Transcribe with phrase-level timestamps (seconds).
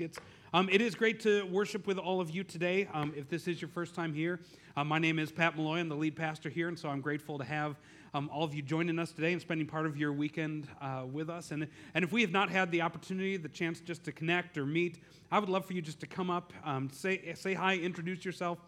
[0.00, 0.18] It's,
[0.54, 2.88] um, it is great to worship with all of you today.
[2.92, 4.38] Um, if this is your first time here,
[4.76, 5.78] uh, my name is Pat Malloy.
[5.78, 7.76] I'm the lead pastor here, and so I'm grateful to have
[8.14, 11.28] um, all of you joining us today and spending part of your weekend uh, with
[11.28, 11.50] us.
[11.50, 14.64] And, and if we have not had the opportunity, the chance just to connect or
[14.64, 18.24] meet, I would love for you just to come up, um, say, say hi, introduce
[18.24, 18.58] yourself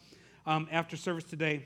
[0.47, 1.65] um, after service today.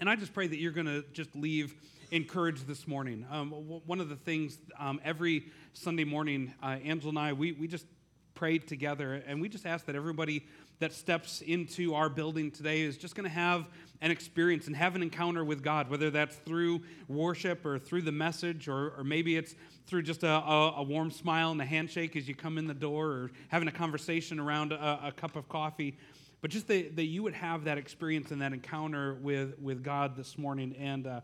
[0.00, 1.74] And I just pray that you're going to just leave
[2.10, 3.24] encouraged this morning.
[3.30, 3.50] Um,
[3.86, 7.86] one of the things um, every Sunday morning, uh, Angela and I, we, we just
[8.34, 10.44] prayed together, and we just ask that everybody
[10.78, 13.66] that steps into our building today is just going to have
[14.00, 18.12] an experience and have an encounter with God, whether that's through worship or through the
[18.12, 19.54] message, or, or maybe it's
[19.86, 22.74] through just a, a, a, warm smile and a handshake as you come in the
[22.74, 25.96] door, or having a conversation around a, a cup of coffee.
[26.40, 30.16] But just that, that you would have that experience and that encounter with, with God
[30.16, 30.74] this morning.
[30.76, 31.20] And, uh,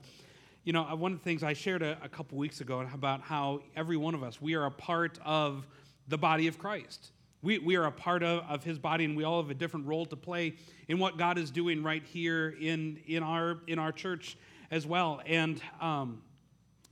[0.62, 3.62] you know, one of the things I shared a, a couple weeks ago about how
[3.74, 5.66] every one of us, we are a part of
[6.08, 7.12] the body of Christ.
[7.40, 9.86] We, we are a part of, of his body, and we all have a different
[9.86, 10.54] role to play
[10.88, 14.36] in what God is doing right here in, in, our, in our church
[14.70, 15.20] as well.
[15.24, 16.22] And, um,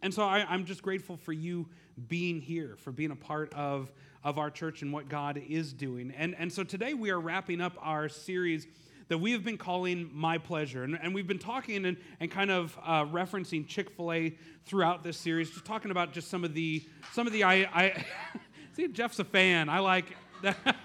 [0.02, 1.68] and so I, I'm just grateful for you
[2.08, 3.90] being here, for being a part of,
[4.22, 6.12] of our church and what God is doing.
[6.16, 8.68] And, and so today we are wrapping up our series
[9.08, 10.82] that we have been calling My Pleasure.
[10.82, 15.04] And, and we've been talking and, and kind of uh, referencing Chick fil A throughout
[15.04, 18.04] this series, just talking about just some of the, some of the, I, I
[18.76, 19.70] See, Jeff's a fan.
[19.70, 20.58] I like that.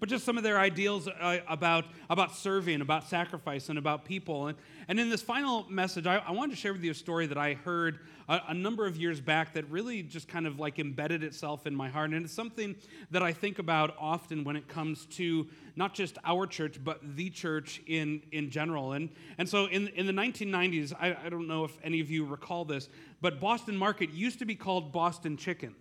[0.00, 4.48] but just some of their ideals uh, about, about serving, about sacrifice, and about people.
[4.48, 7.28] And, and in this final message, I, I wanted to share with you a story
[7.28, 10.80] that I heard a, a, number of years back that really just kind of like
[10.80, 12.10] embedded itself in my heart.
[12.10, 12.74] And it's something
[13.12, 17.30] that I think about often when it comes to not just our church, but the
[17.30, 18.94] church in, in general.
[18.94, 22.24] And, and so in, in the 1990s, I, I don't know if any of you
[22.24, 22.88] recall this,
[23.20, 25.76] but Boston Market used to be called Boston Chicken.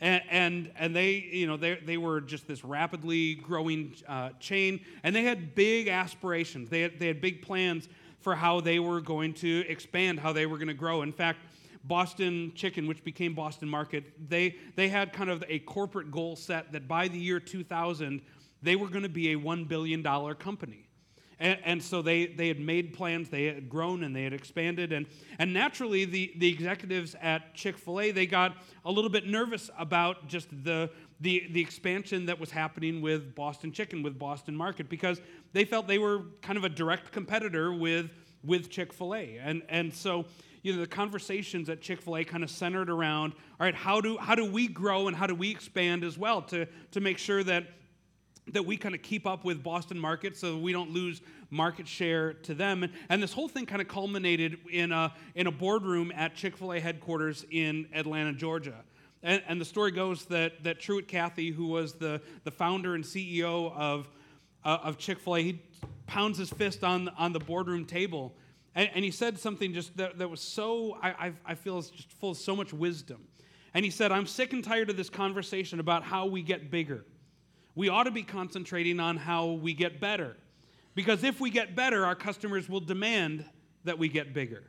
[0.00, 4.80] And, and, and, they, you know, they, they were just this rapidly growing uh, chain,
[5.02, 6.68] and they had big aspirations.
[6.68, 7.88] They had, they had big plans
[8.20, 11.02] for how they were going to expand, how they were going to grow.
[11.02, 11.38] In fact,
[11.84, 16.72] Boston Chicken, which became Boston Market, they, they had kind of a corporate goal set
[16.72, 18.22] that by the year 2000,
[18.62, 20.83] they were going to be a $1 billion company.
[21.44, 24.94] And, and, so they, they had made plans, they had grown and they had expanded.
[24.94, 25.04] And,
[25.38, 28.56] and naturally, the, the executives at Chick fil A, they got
[28.86, 30.88] a little bit nervous about just the,
[31.20, 35.20] the, the expansion that was happening with Boston Chicken, with Boston Market, because
[35.52, 38.10] they felt they were kind of a direct competitor with,
[38.42, 39.36] with Chick fil A.
[39.36, 40.24] And, and so,
[40.62, 44.00] you know, the conversations at Chick fil A kind of centered around all right, how
[44.00, 47.18] do, how do we grow and how do we expand as well to, to make
[47.18, 47.66] sure that
[48.52, 52.34] that we kind of keep up with Boston market so we don't lose market share
[52.34, 52.88] to them.
[53.08, 56.74] And, this whole thing kind of culminated in a, in a boardroom at Chick fil
[56.74, 58.84] A headquarters in Atlanta, Georgia.
[59.22, 63.02] And, and, the story goes that, that Truett Cathy, who was the, the founder and
[63.02, 64.10] CEO of,
[64.64, 65.62] uh, of Chick fil A, he
[66.06, 68.34] pounds his fist on, on the boardroom table.
[68.74, 72.12] And, and he said something just that, that was so, I, I feel, is just
[72.12, 73.24] full of so much wisdom.
[73.72, 77.04] And he said, I'm sick and tired of this conversation about how we get bigger
[77.74, 80.36] we ought to be concentrating on how we get better.
[80.94, 83.44] Because if we get better, our customers will demand
[83.84, 84.62] that we get bigger.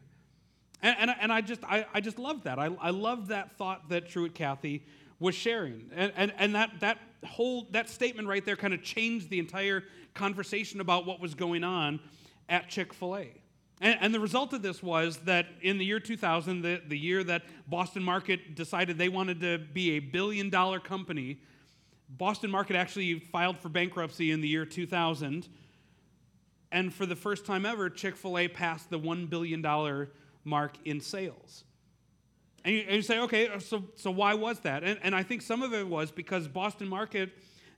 [0.82, 2.60] And, and, and I, just, I, I just love that.
[2.60, 4.84] I, I love that thought that Truett Cathy
[5.20, 5.90] was sharing.
[5.96, 9.84] And, and, and that, that whole that statement right there kind of changed the entire
[10.14, 12.00] conversation about what was going on
[12.50, 13.32] at Chick fil A.
[13.82, 17.26] And, and, the result of this was that in the year 2000, the, the year
[17.26, 21.40] that Boston Market decided they wanted to be a billion dollar company,
[22.10, 25.48] Boston Market actually filed for bankruptcy in the year 2000.
[26.72, 30.08] And for the first time ever, Chick fil A passed the $1 billion
[30.44, 31.64] mark in sales.
[32.64, 34.84] And you, and you, say, okay, so, so why was that?
[34.84, 37.32] And, and I think some of it was because Boston Market,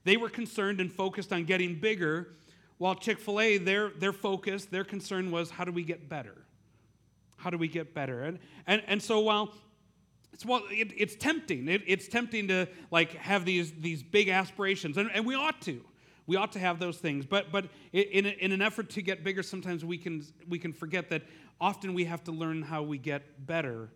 [0.04, 2.34] they were concerned and focused on getting bigger,
[2.78, 6.44] while Chick fil A, their, their focus, their concern was how do we get better?
[7.36, 8.22] How do we get better?
[8.22, 9.52] And, and, and so while
[10.32, 11.68] it's, well, it, it's tempting.
[11.68, 15.80] It, it's tempting to like have these, these big aspirations, and, and we ought to.
[16.26, 17.24] We ought to have those things.
[17.24, 21.08] But, but in, in an effort to get bigger, sometimes we can, we can forget
[21.08, 21.22] that
[21.58, 23.88] often we have to learn how we get better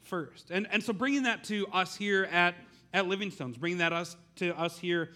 [0.00, 0.52] first.
[0.52, 2.54] And, and so bringing that to us here at,
[2.94, 5.10] at Livingstones, bringing that us to us here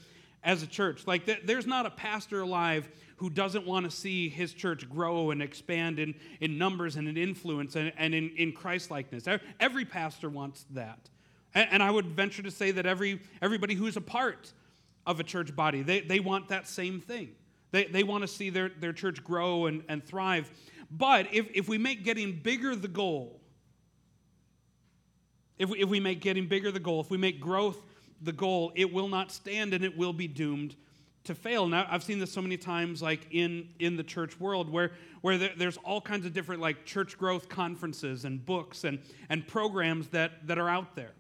[0.47, 1.07] as a church.
[1.07, 5.33] Like, th- there's not a pastor alive who doesn't want to see his church grow
[5.33, 9.25] and expand in, in numbers and in influence and, and in, in Christ likeness.
[9.59, 11.11] Every pastor wants that.
[11.53, 14.53] And, and I would venture to say that every, everybody who's a part
[15.05, 17.31] of a church body, they, they want that same thing.
[17.73, 20.49] They, they want to see their, their church grow and, and thrive.
[20.91, 23.41] But if, if we make getting bigger the goal,
[25.59, 27.83] if we, if we make getting bigger the goal, if we make growth
[28.23, 30.77] the goal, it will not stand and it will be doomed
[31.25, 31.67] to fail.
[31.67, 35.39] Now I've seen this so many times, like in in the church world, where where
[35.39, 40.09] there, there's all kinds of different like church growth conferences and books and and programs
[40.09, 41.13] that that are out there.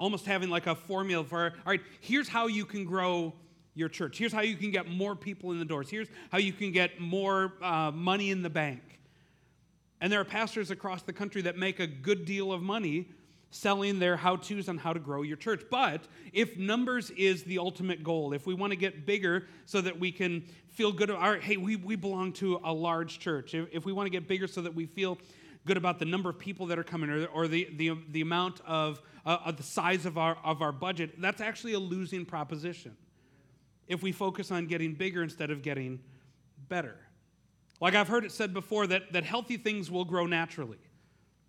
[0.00, 3.34] Almost having like a formula for all right, here's how you can grow
[3.74, 4.16] your church.
[4.18, 5.90] Here's how you can get more people in the doors.
[5.90, 8.80] Here's how you can get more uh, money in the bank.
[10.00, 13.08] And there are pastors across the country that make a good deal of money
[13.56, 15.62] selling their how to's on how to grow your church.
[15.70, 19.98] But if numbers is the ultimate goal, if we want to get bigger so that
[19.98, 23.54] we can feel good, all right, hey, we, we belong to a large church.
[23.54, 25.18] If, if we want to get bigger so that we feel
[25.64, 28.60] good about the number of people that are coming or, or the, the, the amount
[28.66, 32.96] of, uh, of the size of our, of our budget, that's actually a losing proposition
[33.88, 36.00] if we focus on getting bigger instead of getting
[36.68, 36.96] better.
[37.80, 40.78] Like I've heard it said before that, that healthy things will grow naturally.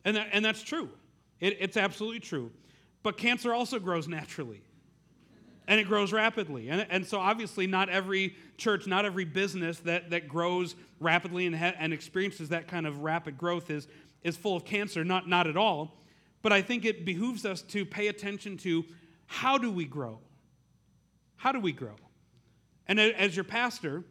[0.05, 0.89] And, that, and that's true.
[1.39, 2.51] It, it's absolutely true.
[3.03, 4.61] But cancer also grows naturally.
[5.67, 6.69] And it grows rapidly.
[6.69, 11.55] And, and so, obviously, not every church, not every business that, that grows rapidly and,
[11.55, 13.87] ha- and experiences that kind of rapid growth is,
[14.23, 15.03] is full of cancer.
[15.03, 15.97] Not, not at all.
[16.41, 18.85] But I think it behooves us to pay attention to
[19.25, 20.19] how do we grow?
[21.35, 21.95] How do we grow?
[22.87, 24.05] And as your pastor,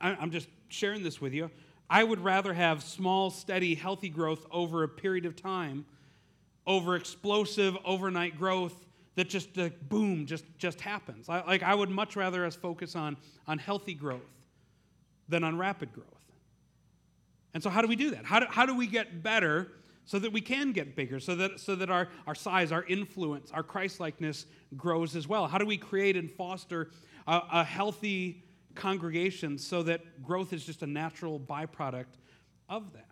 [0.00, 1.50] I'm just sharing this with you.
[1.88, 5.86] I would rather have small, steady, healthy growth over a period of time
[6.68, 8.84] over explosive overnight growth
[9.16, 11.28] that just uh, boom just just happens.
[11.28, 13.16] I, like i would much rather us focus on
[13.48, 14.20] on healthy growth
[15.28, 16.06] than on rapid growth.
[17.54, 18.24] And so how do we do that?
[18.24, 19.72] How do, how do we get better
[20.04, 23.50] so that we can get bigger so that so that our, our size our influence
[23.50, 25.48] our christ-likeness grows as well?
[25.48, 26.90] How do we create and foster
[27.26, 28.44] a, a healthy
[28.74, 32.18] congregation so that growth is just a natural byproduct
[32.68, 33.06] of that?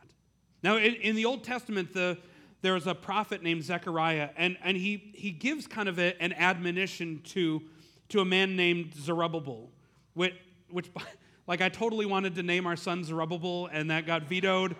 [0.62, 2.18] Now in, in the old testament the
[2.62, 7.20] there's a prophet named Zechariah, and, and he, he gives kind of a, an admonition
[7.24, 7.62] to,
[8.08, 9.70] to a man named Zerubbabel,
[10.14, 10.34] which,
[10.70, 10.90] which,
[11.46, 14.76] like, I totally wanted to name our son Zerubbabel, and that got vetoed.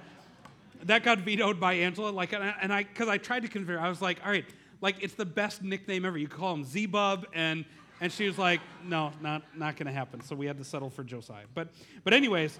[0.84, 3.84] That got vetoed by Angela, like, and I, because I, I tried to convince her,
[3.84, 4.44] I was like, all right,
[4.80, 6.18] like, it's the best nickname ever.
[6.18, 7.64] You call him Z-Bub, and,
[8.00, 10.20] and she was like, no, not, not to happen.
[10.22, 11.44] So we had to settle for Josiah.
[11.54, 11.68] But,
[12.04, 12.58] but anyways,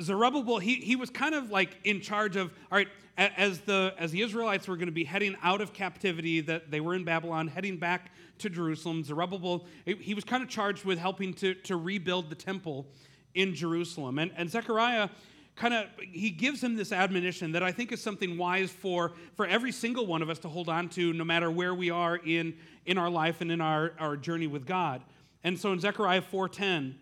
[0.00, 4.12] Zerubbabel, he, he was kind of like in charge of, all right, as the, as
[4.12, 7.48] the Israelites were going to be heading out of captivity, that they were in Babylon,
[7.48, 12.30] heading back to Jerusalem, Zerubbabel, he was kind of charged with helping to, to rebuild
[12.30, 12.86] the temple
[13.34, 14.18] in Jerusalem.
[14.18, 15.08] And, and Zechariah
[15.56, 19.46] kind of, he gives him this admonition that I think is something wise for, for
[19.46, 22.54] every single one of us to hold on to, no matter where we are in,
[22.86, 25.02] in our life and in our, our journey with God.
[25.42, 26.94] And so in Zechariah 4.10,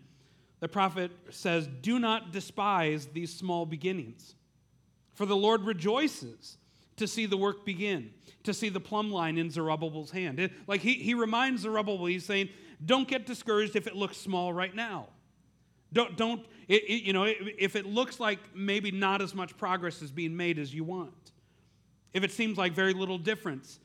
[0.59, 4.35] the prophet says, Do not despise these small beginnings,
[5.13, 6.57] for the Lord rejoices
[6.97, 8.11] to see the work begin,
[8.43, 10.39] to see the plumb line in Zerubbabel's hand.
[10.39, 12.49] It, like he, he reminds Zerubbabel, he's saying,
[12.85, 15.07] Don't get discouraged if it looks small right now.
[15.93, 20.01] Don't, don't it, it, you know, if it looks like maybe not as much progress
[20.01, 21.31] is being made as you want,
[22.13, 23.79] if it seems like very little difference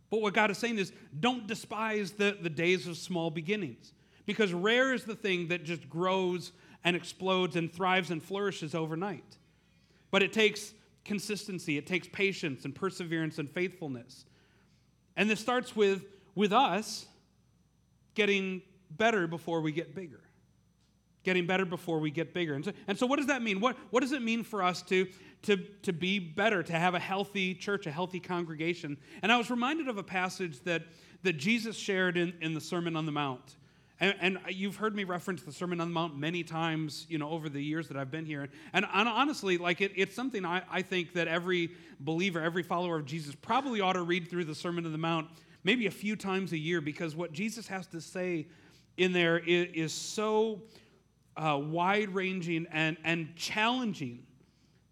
[0.10, 3.92] But what God is saying is, don't despise the, the days of small beginnings.
[4.26, 6.52] Because rare is the thing that just grows
[6.84, 9.38] and explodes and thrives and flourishes overnight.
[10.12, 10.74] But it takes
[11.06, 14.26] consistency, it takes patience and perseverance and faithfulness.
[15.16, 16.04] And this starts with,
[16.36, 17.06] with us
[18.16, 20.22] getting better before we get bigger.
[21.24, 22.54] Getting better before we get bigger.
[22.54, 23.60] And so, and so what does that mean?
[23.60, 25.08] What, what does it mean for us to,
[25.44, 28.98] to, to be better, to have a healthy church, a healthy congregation?
[29.22, 30.84] And I was reminded of a passage that,
[31.24, 33.56] that Jesus shared in, in the Sermon on the Mount.
[34.04, 37.30] And, and, you've heard me reference the Sermon on the Mount many times, you know,
[37.30, 38.50] over the years that I've been here.
[38.74, 42.98] And, and honestly, like it, it's something I, I think that every believer, every follower
[42.98, 45.30] of Jesus probably ought to read through the Sermon on the Mount
[45.64, 48.48] maybe a few times a year because what Jesus has to say
[48.98, 50.64] in there is, is so
[51.38, 54.26] uh, wide ranging and, and challenging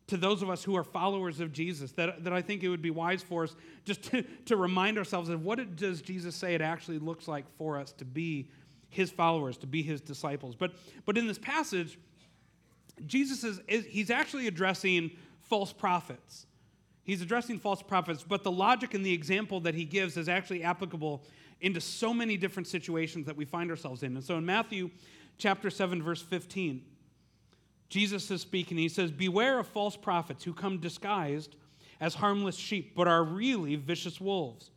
[0.07, 2.81] to those of us who are followers of Jesus that, that I think it would
[2.81, 6.55] be wise for us just to, to remind ourselves of what it, does Jesus say
[6.55, 8.47] it actually looks like for us to be
[8.91, 10.55] his followers, to be his disciples.
[10.55, 10.73] But,
[11.05, 11.97] but in this passage,
[13.07, 16.45] Jesus is, is he's actually addressing false prophets.
[17.03, 20.63] He's addressing false prophets, but the logic and the example that he gives is actually
[20.63, 21.23] applicable
[21.61, 24.15] into so many different situations that we find ourselves in.
[24.15, 24.91] And so in Matthew
[25.37, 26.83] chapter 7, verse 15,
[27.89, 28.77] Jesus is speaking.
[28.77, 31.55] He says, Beware of false prophets who come disguised
[31.99, 34.71] as harmless sheep, but are really vicious wolves.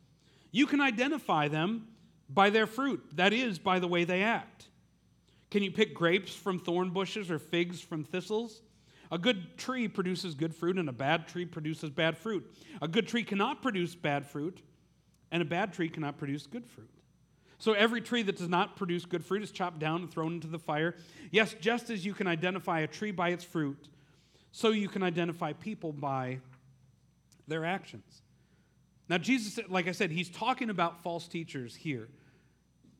[0.51, 1.87] You can identify them
[2.29, 4.67] by their fruit, that is, by the way they act.
[5.51, 8.61] Can you pick grapes from thorn bushes or figs from thistles?
[9.11, 12.51] A good tree produces good fruit, and a bad tree produces bad fruit.
[12.81, 14.61] A good tree cannot produce bad fruit,
[15.31, 16.89] and a bad tree cannot produce good fruit.
[17.57, 20.47] So every tree that does not produce good fruit is chopped down and thrown into
[20.47, 20.95] the fire.
[21.31, 23.87] Yes, just as you can identify a tree by its fruit,
[24.51, 26.39] so you can identify people by
[27.47, 28.23] their actions.
[29.07, 32.07] Now, Jesus, like I said, he's talking about false teachers here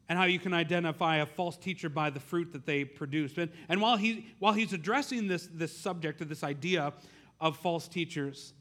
[0.08, 3.38] and how you can identify a false teacher by the fruit that they produce.
[3.38, 6.94] And, and while, he, while he's addressing this, this subject or this idea
[7.42, 8.54] of false teachers,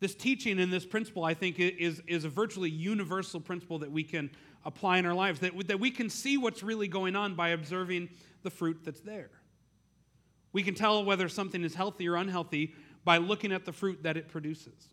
[0.00, 4.02] this teaching and this principle, I think, is, is a virtually universal principle that we
[4.02, 4.30] can
[4.64, 8.08] apply in our lives, that, that we can see what's really going on by observing
[8.42, 9.30] the fruit that's there.
[10.52, 14.16] We can tell whether something is healthy or unhealthy by looking at the fruit that
[14.16, 14.88] it produces.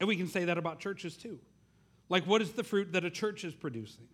[0.00, 1.38] And we can say that about churches too.
[2.08, 4.06] Like, what is the fruit that a church is producing?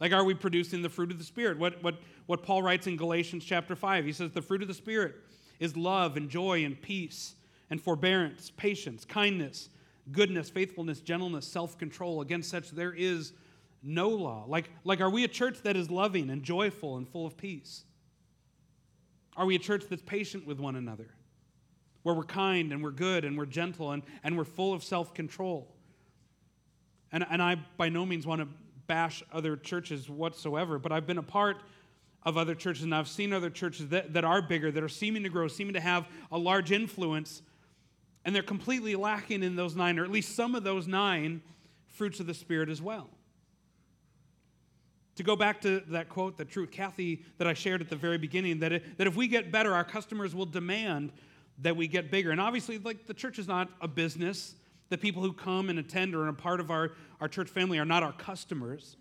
[0.00, 1.58] Like, are we producing the fruit of the Spirit?
[1.58, 1.96] What, what,
[2.26, 5.14] what Paul writes in Galatians chapter 5, he says, The fruit of the Spirit
[5.58, 7.34] is love and joy and peace
[7.68, 9.68] and forbearance, patience, kindness,
[10.10, 12.22] goodness, faithfulness, gentleness, self control.
[12.22, 13.32] Against such there is
[13.82, 14.44] no law.
[14.48, 17.84] Like, like, are we a church that is loving and joyful and full of peace?
[19.36, 21.08] Are we a church that's patient with one another?
[22.02, 25.14] Where we're kind and we're good and we're gentle and, and we're full of self
[25.14, 25.74] control?
[27.12, 28.48] And, and I by no means want to
[28.86, 31.58] bash other churches whatsoever, but I've been a part
[32.22, 35.22] of other churches and I've seen other churches that, that are bigger, that are seeming
[35.22, 37.42] to grow, seeming to have a large influence,
[38.24, 41.40] and they're completely lacking in those nine, or at least some of those nine
[41.86, 43.08] fruits of the Spirit as well.
[45.16, 48.18] To go back to that quote that Truett Cathy that I shared at the very
[48.18, 51.12] beginning, that, it, that if we get better, our customers will demand
[51.62, 52.30] that we get bigger.
[52.30, 54.54] And obviously, like the church is not a business.
[54.88, 57.78] The people who come and attend or are a part of our, our church family
[57.78, 58.96] are not our customers.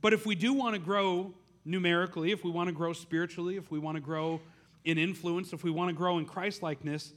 [0.00, 1.32] But if we do want to grow
[1.64, 4.40] numerically, if we want to grow spiritually, if we want to grow
[4.84, 7.12] in influence, if we want to grow in Christlikeness,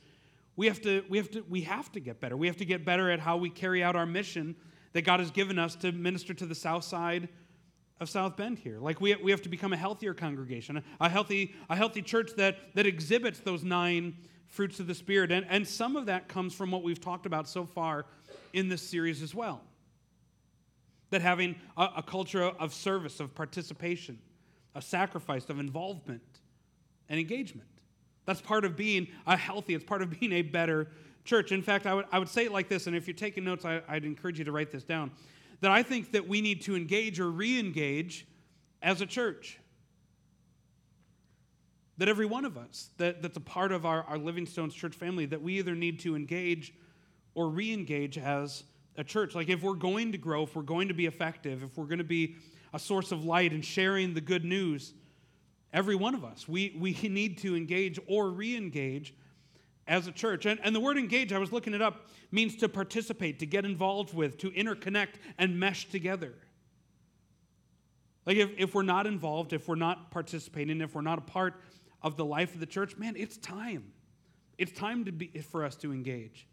[0.55, 2.37] we have to we have to we have to get better.
[2.37, 4.55] We have to get better at how we carry out our mission
[4.93, 7.29] that God has given us to minister to the south side
[7.99, 8.79] of South Bend here.
[8.79, 12.57] Like we, we have to become a healthier congregation, a healthy, a healthy church that,
[12.75, 14.15] that exhibits those nine
[14.47, 15.31] fruits of the Spirit.
[15.31, 18.05] And, and some of that comes from what we've talked about so far
[18.53, 19.61] in this series as well.
[21.09, 24.19] That having a, a culture of service, of participation,
[24.75, 26.21] of sacrifice, of involvement,
[27.09, 27.67] and engagement.
[28.25, 30.89] That's part of being a healthy, it's part of being a better
[31.23, 31.51] church.
[31.51, 33.65] In fact, I would, I would say it like this, and if you're taking notes,
[33.65, 35.11] I, I'd encourage you to write this down.
[35.61, 38.27] That I think that we need to engage or re engage
[38.81, 39.59] as a church
[41.97, 44.95] that every one of us that, that's a part of our, our Living Stones church
[44.95, 46.73] family, that we either need to engage
[47.33, 48.63] or re engage as
[48.95, 49.35] a church.
[49.35, 51.97] Like, if we're going to grow, if we're going to be effective, if we're going
[51.97, 52.35] to be
[52.73, 54.93] a source of light and sharing the good news,
[55.73, 59.13] every one of us, we, we need to engage or re engage
[59.87, 60.45] as a church.
[60.45, 63.65] And, and the word engage, I was looking it up, means to participate, to get
[63.65, 66.33] involved with, to interconnect and mesh together.
[68.25, 71.61] Like, if, if we're not involved, if we're not participating, if we're not a part
[72.01, 73.93] of the life of the church, man, it's time.
[74.57, 76.47] It's time to be, for us to engage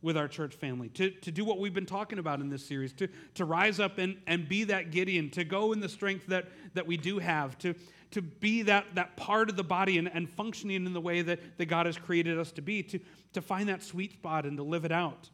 [0.00, 2.92] with our church family, to, to do what we've been talking about in this series,
[2.92, 6.46] to, to rise up and, and be that Gideon, to go in the strength that,
[6.74, 7.74] that we do have, to,
[8.12, 11.58] to be that, that part of the body and, and functioning in the way that,
[11.58, 13.00] that God has created us to be, to,
[13.32, 15.30] to find that sweet spot and to live it out.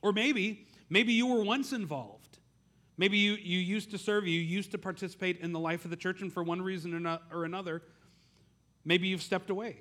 [0.00, 2.38] Or maybe, maybe you were once involved.
[2.96, 5.96] Maybe you, you used to serve, you used to participate in the life of the
[5.96, 7.82] church, and for one reason or another,
[8.84, 9.78] maybe you've stepped away.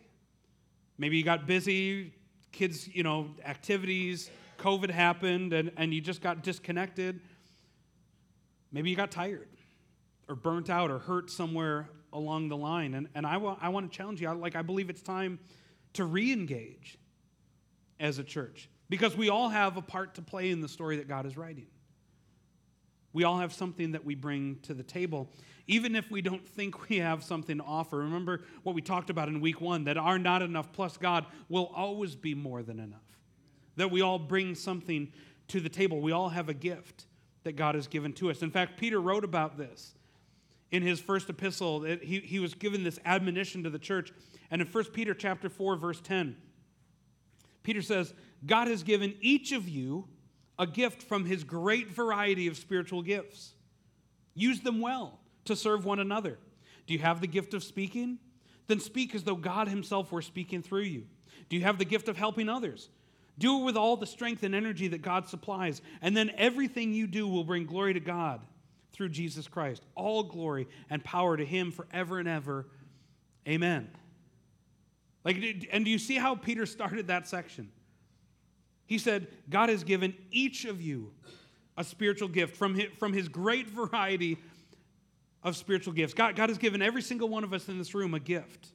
[0.97, 2.13] Maybe you got busy,
[2.53, 7.19] kids, you know, activities, COVID happened, and, and you just got disconnected.
[8.71, 9.49] Maybe you got tired
[10.29, 12.93] or burnt out or hurt somewhere along the line.
[12.93, 14.29] And, and I, wa- I want to challenge you.
[14.29, 15.39] I, like, I believe it's time
[15.93, 16.97] to re engage
[17.99, 21.07] as a church because we all have a part to play in the story that
[21.07, 21.67] God is writing.
[23.11, 25.29] We all have something that we bring to the table,
[25.67, 27.97] even if we don't think we have something to offer.
[27.97, 31.71] Remember what we talked about in week one that our not enough plus God will
[31.75, 32.99] always be more than enough.
[33.77, 35.11] That we all bring something
[35.49, 36.01] to the table.
[36.01, 37.05] We all have a gift
[37.43, 38.41] that God has given to us.
[38.41, 39.93] In fact, Peter wrote about this
[40.71, 41.83] in his first epistle.
[41.83, 44.11] He, he was given this admonition to the church.
[44.51, 46.35] And in 1 Peter chapter 4, verse 10,
[47.63, 48.13] Peter says,
[48.45, 50.07] God has given each of you
[50.59, 53.53] a gift from his great variety of spiritual gifts.
[54.35, 56.37] Use them well to serve one another.
[56.85, 58.19] Do you have the gift of speaking?
[58.67, 61.05] Then speak as though God himself were speaking through you.
[61.49, 62.89] Do you have the gift of helping others?
[63.37, 67.07] Do it with all the strength and energy that God supplies, and then everything you
[67.07, 68.41] do will bring glory to God
[68.91, 69.83] through Jesus Christ.
[69.95, 72.67] All glory and power to him forever and ever.
[73.47, 73.89] Amen.
[75.25, 77.71] Like and do you see how Peter started that section?
[78.85, 81.11] He said, God has given each of you
[81.77, 84.37] a spiritual gift from his, from his great variety
[85.43, 86.13] of spiritual gifts.
[86.13, 88.69] God, God has given every single one of us in this room a gift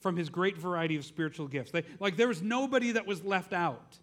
[0.00, 1.70] from his great variety of spiritual gifts.
[1.70, 3.98] They, like there was nobody that was left out.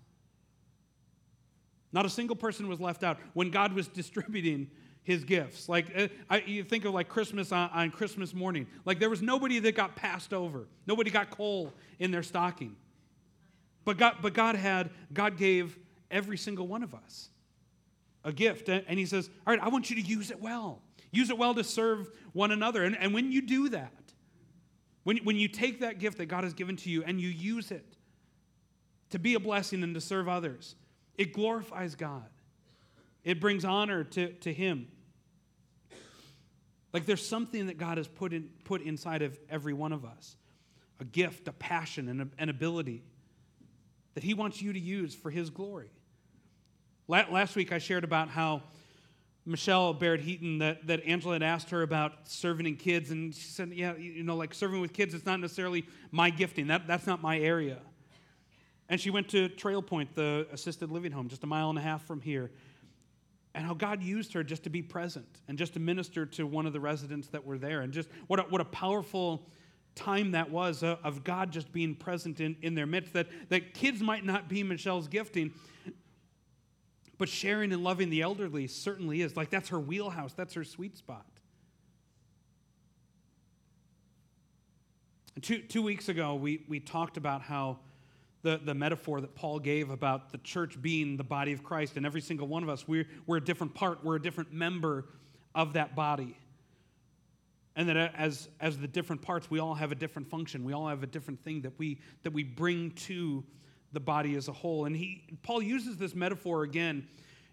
[1.91, 4.69] Not a single person was left out when God was distributing
[5.03, 5.67] his gifts.
[5.67, 8.67] Like uh, I, you think of like Christmas on, on Christmas morning.
[8.85, 10.67] Like there was nobody that got passed over.
[10.85, 12.75] Nobody got coal in their stocking.
[13.85, 15.77] But God, but God had, God gave
[16.11, 17.29] every single one of us
[18.27, 18.69] a gift.
[18.69, 20.83] And He says, All right, I want you to use it well.
[21.11, 22.83] Use it well to serve one another.
[22.83, 23.93] And, and when you do that,
[25.03, 27.71] when, when you take that gift that God has given to you and you use
[27.71, 27.95] it
[29.11, 30.75] to be a blessing and to serve others,
[31.17, 32.27] it glorifies God.
[33.23, 34.89] It brings honor to, to Him.
[36.93, 40.35] Like there's something that God has put, in, put inside of every one of us
[40.99, 43.03] a gift, a passion, and an ability
[44.15, 45.91] that He wants you to use for His glory.
[47.09, 48.63] Last week, I shared about how
[49.45, 53.47] Michelle Baird Heaton, that, that Angela had asked her about serving in kids, and she
[53.47, 56.67] said, Yeah, you know, like serving with kids, it's not necessarily my gifting.
[56.67, 57.77] That, that's not my area.
[58.89, 61.81] And she went to Trail Point, the assisted living home, just a mile and a
[61.81, 62.51] half from here,
[63.55, 66.65] and how God used her just to be present and just to minister to one
[66.65, 67.81] of the residents that were there.
[67.81, 69.47] And just what a, what a powerful
[69.95, 73.13] time that was uh, of God just being present in, in their midst.
[73.13, 75.53] That, that kids might not be Michelle's gifting,
[77.17, 79.35] but sharing and loving the elderly certainly is.
[79.35, 81.25] Like that's her wheelhouse, that's her sweet spot.
[85.41, 87.77] Two, two weeks ago, we, we talked about how
[88.41, 92.05] the, the metaphor that Paul gave about the church being the body of Christ, and
[92.05, 95.05] every single one of us, we're, we're a different part, we're a different member
[95.53, 96.35] of that body
[97.77, 100.73] and that uh, as, as the different parts we all have a different function we
[100.73, 103.43] all have a different thing that we that we bring to
[103.93, 104.85] the body as a whole.
[104.85, 107.07] And he paul uses this metaphor again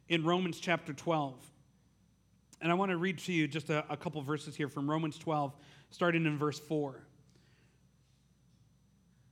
[0.09, 1.35] in romans chapter 12
[2.61, 5.17] and i want to read to you just a, a couple verses here from romans
[5.17, 5.55] 12
[5.91, 7.03] starting in verse 4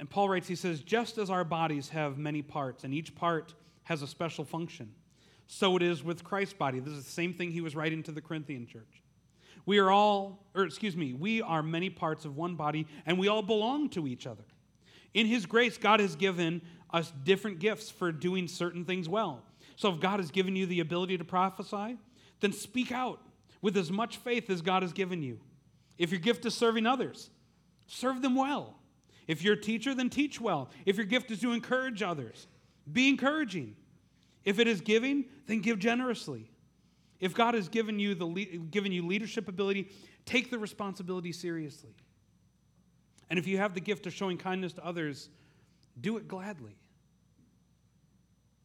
[0.00, 3.52] and paul writes he says just as our bodies have many parts and each part
[3.82, 4.94] has a special function
[5.52, 6.80] so it is with christ's body.
[6.80, 9.02] This is the same thing he was writing to the corinthian church.
[9.66, 13.28] We are all, or excuse me, we are many parts of one body, and we
[13.28, 14.44] all belong to each other.
[15.12, 16.62] In His grace, God has given
[16.92, 19.42] us different gifts for doing certain things well.
[19.76, 21.96] So if God has given you the ability to prophesy,
[22.40, 23.20] then speak out
[23.60, 25.40] with as much faith as God has given you.
[25.98, 27.30] If your gift is serving others,
[27.86, 28.76] serve them well.
[29.26, 30.70] If you're a teacher, then teach well.
[30.84, 32.48] If your gift is to encourage others,
[32.92, 33.76] be encouraging.
[34.44, 36.50] If it is giving, then give generously.
[37.20, 38.26] If God has given you, the
[38.70, 39.90] given you leadership ability,
[40.26, 41.94] take the responsibility seriously.
[43.30, 45.28] And if you have the gift of showing kindness to others,
[46.00, 46.76] do it gladly.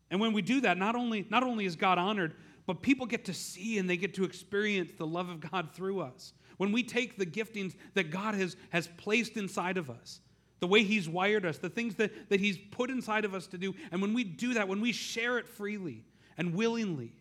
[0.09, 3.25] And when we do that, not only, not only is God honored, but people get
[3.25, 6.33] to see and they get to experience the love of God through us.
[6.57, 10.21] When we take the giftings that God has, has placed inside of us,
[10.59, 13.57] the way He's wired us, the things that, that He's put inside of us to
[13.57, 16.03] do, and when we do that, when we share it freely
[16.37, 17.13] and willingly,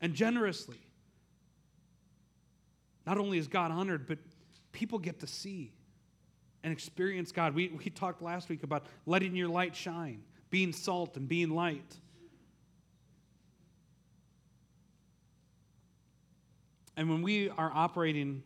[0.00, 0.78] and generously.
[3.06, 4.18] Not only is God honored, but
[4.72, 5.72] people get to see
[6.62, 7.54] and experience God.
[7.54, 11.96] We, we talked last week about letting your light shine, being salt and being light.
[16.96, 18.42] And when we are operating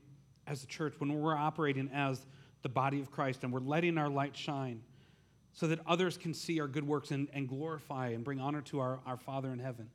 [0.47, 2.27] as a church, when we're operating as
[2.63, 4.83] the body of Christ and we're letting our light shine
[5.53, 8.81] so that others can see our good works and, and glorify and bring honor to
[8.81, 9.89] our, our Father in heaven,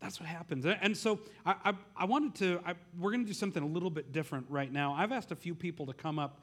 [0.00, 0.66] that's what happens.
[0.66, 3.90] And so I, I, I wanted to, I, we're going to do something a little
[3.90, 4.94] bit different right now.
[4.94, 6.40] I've asked a few people to come up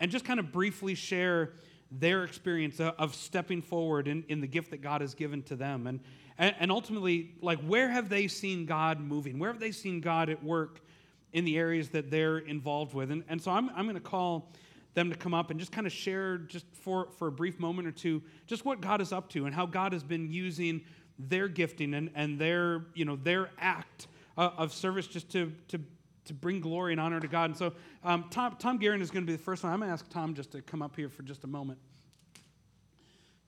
[0.00, 1.52] and just kind of briefly share
[1.90, 5.86] their experience of stepping forward in, in the gift that God has given to them.
[5.86, 6.00] And,
[6.38, 9.38] and ultimately, like, where have they seen God moving?
[9.38, 10.80] Where have they seen God at work
[11.32, 13.10] in the areas that they're involved with?
[13.10, 14.52] And, and so I'm, I'm going to call
[14.94, 17.88] them to come up and just kind of share, just for, for a brief moment
[17.88, 20.82] or two, just what God is up to and how God has been using
[21.18, 25.80] their gifting and, and their, you know, their act of service just to, to,
[26.26, 27.50] to bring glory and honor to God.
[27.50, 27.72] And so
[28.04, 29.72] um, Tom, Tom Guerin is going to be the first one.
[29.72, 31.78] I'm going to ask Tom just to come up here for just a moment,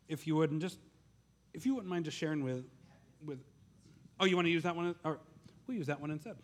[0.09, 0.79] if you would, and just,
[1.53, 2.64] if you wouldn't mind just sharing with,
[3.24, 3.38] with
[4.20, 4.94] oh, you want to use that one?
[5.04, 5.18] Or
[5.66, 6.37] we'll use that one instead.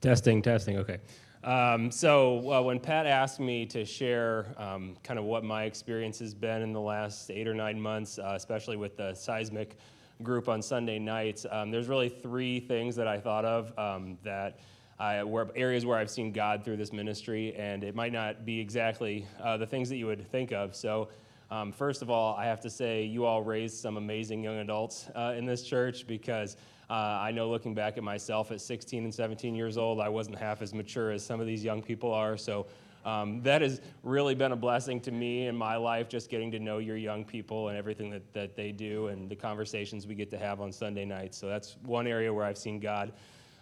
[0.00, 0.98] Testing, testing, okay.
[1.44, 6.18] Um, so uh, when Pat asked me to share um, kind of what my experience
[6.18, 9.76] has been in the last eight or nine months, uh, especially with the seismic
[10.22, 14.60] group on Sunday nights, um, there's really three things that I thought of um, that
[14.98, 18.60] I, were areas where I've seen God through this ministry, and it might not be
[18.60, 20.74] exactly uh, the things that you would think of.
[20.74, 21.08] So,
[21.54, 25.08] um, first of all, I have to say you all raised some amazing young adults
[25.14, 26.56] uh, in this church because
[26.90, 30.36] uh, I know looking back at myself at 16 and 17 years old, I wasn't
[30.36, 32.36] half as mature as some of these young people are.
[32.36, 32.66] So
[33.04, 36.58] um, that has really been a blessing to me in my life, just getting to
[36.58, 40.30] know your young people and everything that, that they do and the conversations we get
[40.30, 41.38] to have on Sunday nights.
[41.38, 43.12] So that's one area where I've seen God.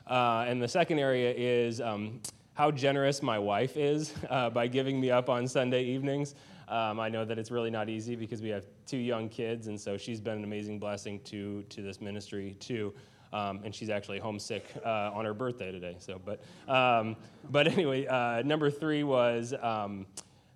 [0.07, 2.21] Uh, and the second area is um,
[2.55, 6.35] how generous my wife is uh, by giving me up on Sunday evenings.
[6.73, 9.79] Um, I know that it's really not easy because we have two young kids, and
[9.79, 12.95] so she's been an amazing blessing to, to this ministry too.
[13.31, 15.97] Um, and she's actually homesick uh, on her birthday today.
[15.99, 16.41] So, but,
[16.73, 17.17] um,
[17.51, 20.07] but anyway, uh, number three was um,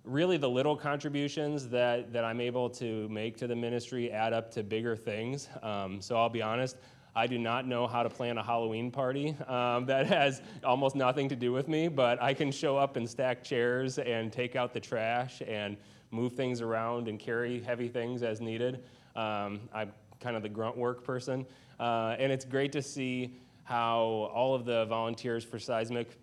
[0.03, 4.49] really the little contributions that, that I'm able to make to the ministry add up
[4.53, 5.49] to bigger things.
[5.61, 6.77] Um, so I'll be honest,
[7.15, 9.35] I do not know how to plan a Halloween party.
[9.47, 13.07] Um, that has almost nothing to do with me, but I can show up and
[13.07, 15.77] stack chairs and take out the trash and
[16.11, 18.83] move things around and carry heavy things as needed.
[19.15, 21.45] Um, I'm kind of the grunt work person.
[21.79, 26.17] Uh, and it's great to see how all of the volunteers for Seismic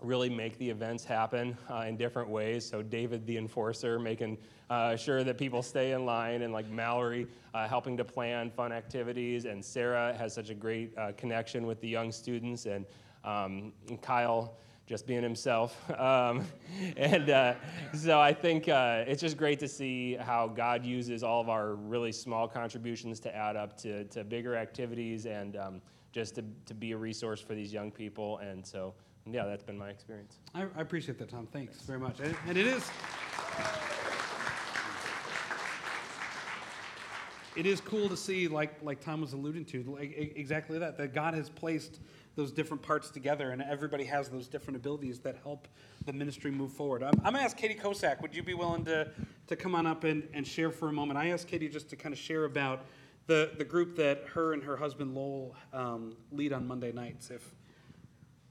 [0.00, 2.64] really make the events happen uh, in different ways.
[2.64, 4.38] So David, the enforcer, making
[4.70, 8.72] uh, sure that people stay in line, and like Mallory, uh, helping to plan fun
[8.72, 12.86] activities, and Sarah has such a great uh, connection with the young students, and,
[13.24, 15.80] um, and Kyle just being himself.
[16.04, 16.44] Um,
[16.96, 17.54] and uh,
[17.94, 21.74] so I think uh, it's just great to see how God uses all of our
[21.74, 26.74] really small contributions to add up to, to bigger activities and um, just to, to
[26.74, 28.38] be a resource for these young people.
[28.38, 28.92] And so,
[29.30, 30.40] yeah, that's been my experience.
[30.54, 31.46] I, I appreciate that, Tom.
[31.46, 32.20] Thanks very much.
[32.20, 32.90] And, and it is.
[37.56, 40.98] It is cool to see, like like Tom was alluding to, like exactly that.
[40.98, 42.00] That God has placed
[42.36, 45.68] those different parts together, and everybody has those different abilities that help
[46.04, 47.02] the ministry move forward.
[47.02, 49.08] I'm, I'm going to ask Katie Kosak, would you be willing to,
[49.46, 51.18] to come on up and, and share for a moment?
[51.18, 52.86] I asked Katie just to kind of share about
[53.26, 57.54] the, the group that her and her husband Lowell um, lead on Monday nights, if,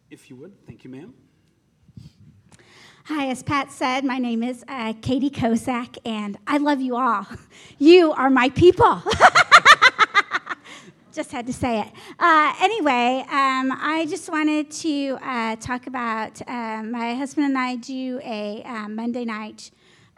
[0.09, 0.65] if you would.
[0.65, 1.13] Thank you, ma'am.
[3.07, 7.27] Hi, as Pat said, my name is uh, Katie Kosak, and I love you all.
[7.79, 9.03] You are my people.
[11.13, 11.87] just had to say it.
[12.17, 17.75] Uh, anyway, um, I just wanted to uh, talk about um, my husband and I
[17.75, 19.69] do a uh, Monday night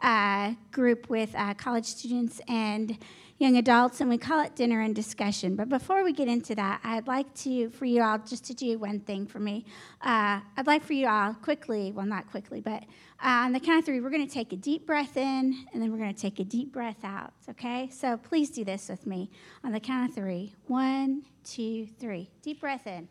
[0.01, 2.97] uh, group with uh, college students and
[3.37, 5.55] young adults, and we call it dinner and discussion.
[5.55, 8.77] But before we get into that, I'd like to, for you all, just to do
[8.77, 9.65] one thing for me.
[10.01, 12.83] Uh, I'd like for you all quickly, well, not quickly, but
[13.23, 15.81] uh, on the count of three, we're going to take a deep breath in, and
[15.81, 17.89] then we're going to take a deep breath out, okay?
[17.91, 19.29] So please do this with me
[19.63, 20.53] on the count of three.
[20.67, 22.29] One, two, three.
[22.41, 23.09] Deep breath in,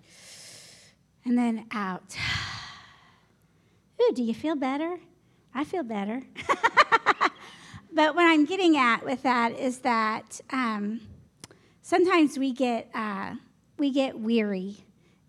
[1.25, 2.17] and then out.
[4.03, 4.97] Ooh, do you feel better?
[5.55, 6.23] I feel better.
[7.95, 11.01] but what I'm getting at with that is that um,
[11.81, 13.37] sometimes we get uh,
[13.79, 14.79] we get weary,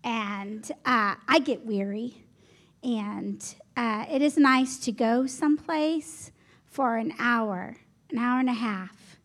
[0.02, 2.24] and uh, I get weary,
[2.82, 3.42] and
[3.76, 6.32] uh, it is nice to go someplace
[6.64, 7.76] for an hour,
[8.10, 9.18] an hour and a half,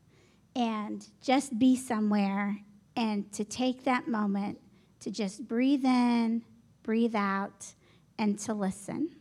[0.55, 2.59] and just be somewhere,
[2.95, 4.59] and to take that moment
[4.99, 6.43] to just breathe in,
[6.83, 7.73] breathe out,
[8.19, 9.15] and to listen.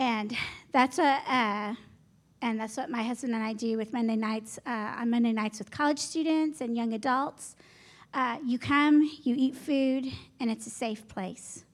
[0.00, 0.36] And
[0.72, 1.76] that's a
[2.40, 5.58] and that's what my husband and I do with Monday nights, uh, on Monday nights
[5.58, 7.56] with college students and young adults.
[8.14, 10.06] Uh, you come, you eat food,
[10.40, 11.64] and it's a safe place.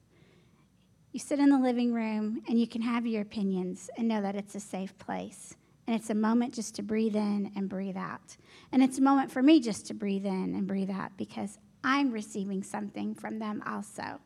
[1.11, 4.35] You sit in the living room and you can have your opinions and know that
[4.35, 5.55] it's a safe place.
[5.87, 8.35] And it's a moment just to breathe in and breathe out.
[8.71, 12.11] And it's a moment for me just to breathe in and breathe out because I'm
[12.11, 14.19] receiving something from them also.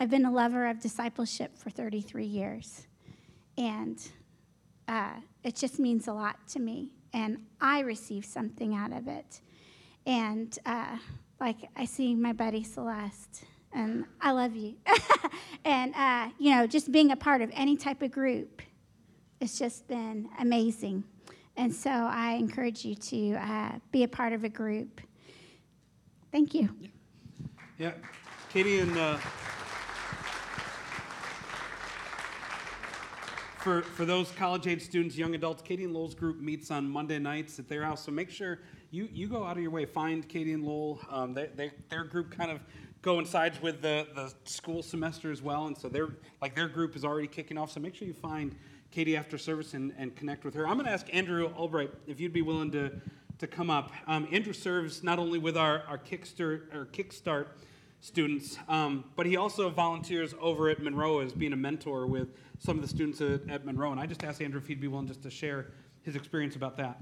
[0.00, 2.86] I've been a lover of discipleship for 33 years.
[3.58, 3.98] and
[4.88, 5.12] uh,
[5.44, 6.90] it just means a lot to me.
[7.12, 9.40] And I receive something out of it.
[10.06, 10.96] And uh,
[11.40, 14.76] like I see my buddy Celeste, and I love you.
[15.64, 18.62] and, uh, you know, just being a part of any type of group,
[19.40, 21.04] it's just been amazing.
[21.56, 25.00] And so I encourage you to uh, be a part of a group.
[26.30, 26.70] Thank you.
[27.78, 27.92] Yeah,
[28.50, 28.96] Katie and
[33.62, 37.18] for for those college age students, young adults, Katie and Lowell's group meets on Monday
[37.20, 38.04] nights at their house.
[38.04, 38.58] So make sure
[38.90, 41.00] you you go out of your way find Katie and Lowell.
[41.08, 42.60] Um, they, they, their group kind of
[43.02, 46.08] coincides with the the school semester as well, and so their
[46.40, 47.70] like their group is already kicking off.
[47.70, 48.56] So make sure you find
[48.90, 50.66] Katie after service and, and connect with her.
[50.66, 52.90] I'm going to ask Andrew Albright if you'd be willing to
[53.38, 53.92] to come up.
[54.08, 57.46] Um, Andrew serves not only with our our Kickstart our Kickstart
[58.02, 62.76] students, um, but he also volunteers over at Monroe as being a mentor with some
[62.76, 63.92] of the students at, at Monroe.
[63.92, 65.68] And I just asked Andrew if he'd be willing just to share
[66.02, 67.00] his experience about that.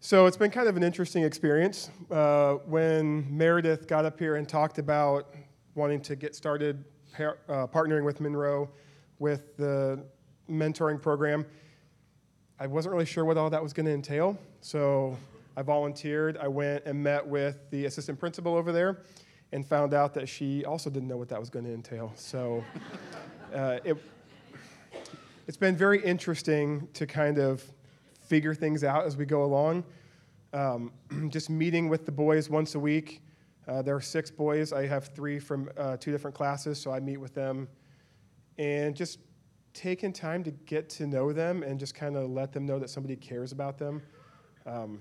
[0.00, 1.90] So it's been kind of an interesting experience.
[2.10, 5.32] Uh, when Meredith got up here and talked about
[5.76, 6.84] wanting to get started
[7.16, 8.68] par- uh, partnering with Monroe
[9.20, 10.04] with the
[10.50, 11.46] mentoring program,
[12.58, 14.36] I wasn't really sure what all that was going to entail.
[14.60, 15.16] So
[15.56, 16.38] I volunteered.
[16.38, 19.02] I went and met with the assistant principal over there
[19.52, 22.12] and found out that she also didn't know what that was going to entail.
[22.16, 22.64] So
[23.54, 23.96] uh, it,
[25.46, 27.62] it's been very interesting to kind of
[28.20, 29.84] figure things out as we go along.
[30.52, 30.92] Um,
[31.28, 33.22] just meeting with the boys once a week.
[33.68, 34.72] Uh, there are six boys.
[34.72, 37.68] I have three from uh, two different classes, so I meet with them.
[38.58, 39.18] And just
[39.74, 42.88] taking time to get to know them and just kind of let them know that
[42.88, 44.02] somebody cares about them.
[44.64, 45.00] Um,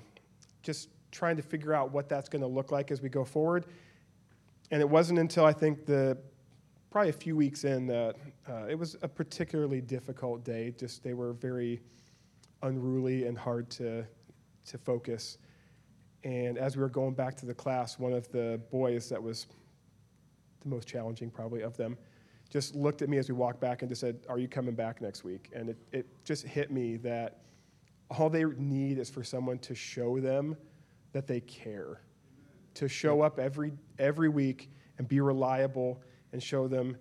[0.64, 3.66] just trying to figure out what that's going to look like as we go forward.
[4.72, 6.18] And it wasn't until I think the
[6.90, 8.16] probably a few weeks in that
[8.50, 10.74] uh, it was a particularly difficult day.
[10.78, 11.82] Just they were very
[12.64, 14.06] unruly and hard to
[14.68, 15.38] to focus.
[16.24, 19.46] And as we were going back to the class, one of the boys that was
[20.62, 21.98] the most challenging probably of them
[22.50, 25.02] just looked at me as we walked back and just said, Are you coming back
[25.02, 25.50] next week?
[25.54, 27.40] And it, it just hit me that
[28.10, 30.56] all they need is for someone to show them
[31.12, 32.02] that they care
[32.76, 36.98] to show up every, every week and be reliable and show them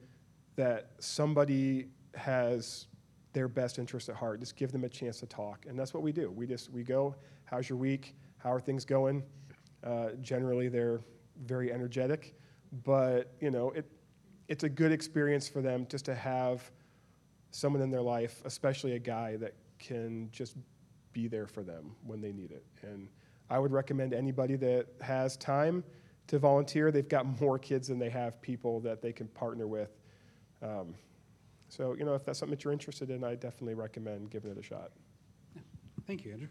[0.57, 2.87] that somebody has
[3.33, 4.41] their best interest at heart.
[4.41, 5.67] Just give them a chance to talk.
[5.69, 6.31] And that's what we do.
[6.31, 8.15] We just, we go, how's your week?
[8.39, 9.23] How are things going?
[9.83, 11.01] Uh, generally, they're
[11.45, 12.35] very energetic,
[12.85, 13.91] but, you know, it,
[14.49, 16.71] it's a good experience for them just to have
[17.51, 20.57] someone in their life, especially a guy that can just
[21.13, 22.65] be there for them when they need it.
[22.83, 23.09] And
[23.51, 25.85] I would recommend anybody that has time
[26.29, 26.91] to volunteer.
[26.91, 29.91] They've got more kids than they have people that they can partner with.
[30.63, 30.95] Um,
[31.69, 34.59] so, you know, if that's something that you're interested in, I definitely recommend giving it
[34.59, 34.93] a shot.
[36.07, 36.49] Thank you, Andrew.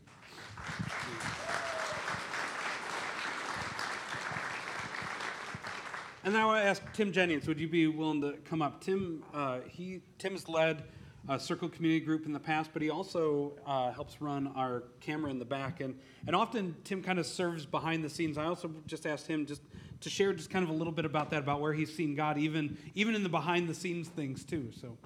[6.25, 8.81] And now I ask Tim Jennings, would you be willing to come up?
[8.81, 10.83] Tim, uh, he Tim's led
[11.29, 15.31] a Circle Community Group in the past, but he also uh, helps run our camera
[15.31, 15.79] in the back.
[15.79, 18.37] And, and often Tim kind of serves behind the scenes.
[18.37, 19.61] I also just asked him just
[20.01, 22.37] to share just kind of a little bit about that, about where he's seen God,
[22.37, 24.69] even, even in the behind the scenes things too.
[24.79, 24.97] So.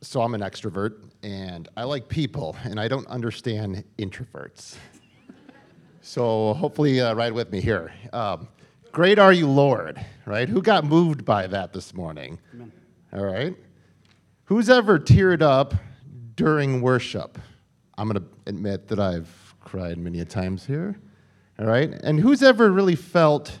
[0.00, 4.76] So I'm an extrovert and I like people and I don't understand introverts.
[6.02, 7.92] so hopefully, uh, ride with me here.
[8.12, 8.48] Um,
[8.92, 10.48] great are you, Lord, right?
[10.48, 12.38] Who got moved by that this morning?
[12.54, 12.72] Amen.
[13.12, 13.56] All right.
[14.48, 15.74] Who's ever teared up
[16.34, 17.38] during worship?
[17.98, 20.98] I'm going to admit that I've cried many a times here.
[21.58, 21.90] All right?
[21.90, 23.60] And who's ever really felt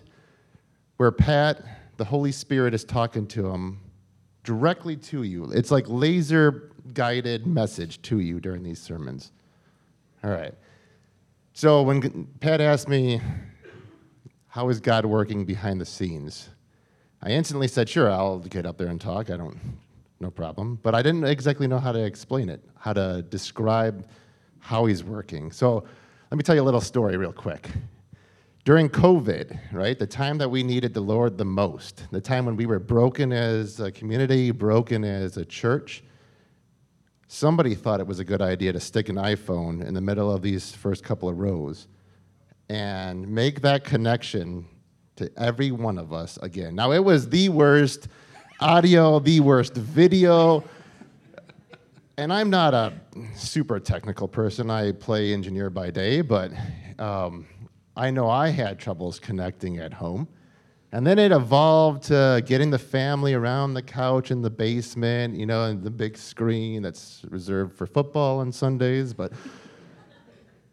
[0.96, 1.62] where Pat,
[1.98, 3.80] the Holy Spirit, is talking to him
[4.44, 5.50] directly to you?
[5.52, 9.30] It's like laser guided message to you during these sermons.
[10.24, 10.54] All right.
[11.52, 13.20] So when Pat asked me,
[14.46, 16.48] How is God working behind the scenes?
[17.20, 19.28] I instantly said, Sure, I'll get up there and talk.
[19.28, 19.58] I don't
[20.20, 20.78] no problem.
[20.82, 24.06] But I didn't exactly know how to explain it, how to describe
[24.58, 25.52] how he's working.
[25.52, 25.84] So
[26.30, 27.68] let me tell you a little story real quick.
[28.64, 32.56] During COVID, right, the time that we needed the Lord the most, the time when
[32.56, 36.02] we were broken as a community, broken as a church,
[37.28, 40.42] somebody thought it was a good idea to stick an iPhone in the middle of
[40.42, 41.86] these first couple of rows
[42.68, 44.66] and make that connection
[45.16, 46.74] to every one of us again.
[46.74, 48.08] Now, it was the worst
[48.60, 50.64] audio, the worst video.
[52.16, 52.92] And I'm not a
[53.36, 54.68] super technical person.
[54.68, 56.50] I play engineer by day, but
[56.98, 57.46] um,
[57.96, 60.26] I know I had troubles connecting at home.
[60.90, 65.46] And then it evolved to getting the family around the couch in the basement, you
[65.46, 69.32] know, and the big screen that's reserved for football on Sundays, but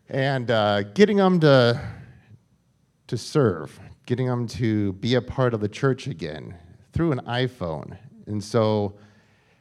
[0.09, 1.79] and uh, getting them to
[3.07, 6.55] to serve, getting them to be a part of the church again
[6.95, 7.97] through an iPhone.
[8.25, 8.95] And so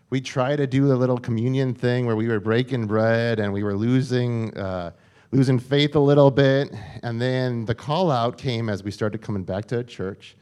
[0.09, 3.65] we try to do the little communion thing where we were breaking bread and we
[3.65, 4.93] were losing uh,
[5.33, 6.73] losing faith a little bit.
[7.03, 10.37] And then the call out came as we started coming back to church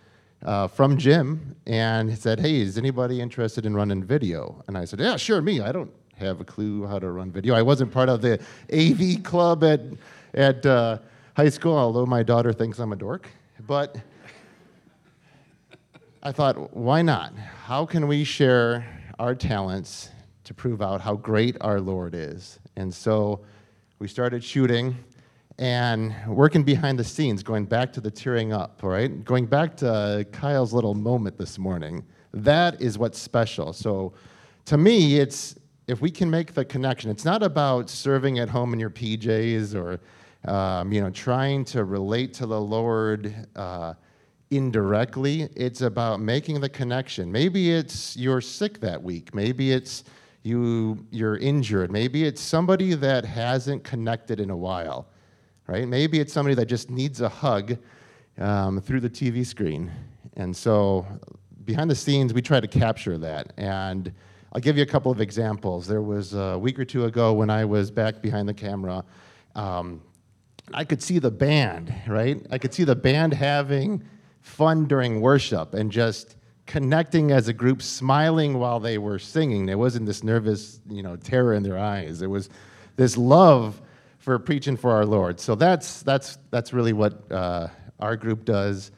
[0.45, 4.85] uh, from Jim, and he said, "Hey, is anybody interested in running video?" And I
[4.85, 5.61] said, "Yeah, sure, me.
[5.61, 7.55] I don't have a clue how to run video.
[7.55, 8.39] I wasn't part of the
[8.71, 9.81] AV club at
[10.35, 10.99] at uh,
[11.37, 13.29] high school, although my daughter thinks I'm a dork,
[13.67, 13.97] but."
[16.25, 17.35] I thought, why not?
[17.65, 18.87] How can we share
[19.19, 20.11] our talents
[20.45, 22.61] to prove out how great our Lord is?
[22.77, 23.41] And so
[23.99, 24.95] we started shooting
[25.59, 29.25] and working behind the scenes, going back to the tearing up, right?
[29.25, 32.05] Going back to Kyle's little moment this morning.
[32.33, 33.73] That is what's special.
[33.73, 34.13] So
[34.67, 35.57] to me, it's
[35.89, 39.75] if we can make the connection, it's not about serving at home in your PJs
[39.75, 40.01] or
[40.49, 43.95] um, you know, trying to relate to the Lord uh,
[44.53, 45.49] indirectly.
[45.57, 47.33] It's about making the connection.
[47.33, 49.35] Maybe it's you're sick that week.
[49.35, 50.05] Maybe it's
[50.43, 51.91] you you're injured.
[51.91, 55.09] Maybe it's somebody that hasn't connected in a while,
[55.67, 55.89] right?
[55.89, 57.79] Maybe it's somebody that just needs a hug
[58.39, 59.91] um, through the TV screen.
[60.37, 61.07] And so
[61.65, 63.53] behind the scenes, we try to capture that.
[63.57, 64.13] And
[64.53, 65.87] I'll give you a couple of examples.
[65.87, 69.05] There was a week or two ago when I was back behind the camera.
[69.55, 70.03] Um,
[70.75, 72.45] I could see the band, right?
[72.51, 74.03] I could see the band having
[74.43, 79.67] fun during worship and just connecting as a group, smiling while they were singing.
[79.67, 82.23] There wasn't this nervous, you know, terror in their eyes.
[82.23, 82.51] It was
[82.97, 83.81] this love
[84.19, 85.41] for preaching for our Lord.
[85.41, 88.93] So that's that's that's really what uh, our group does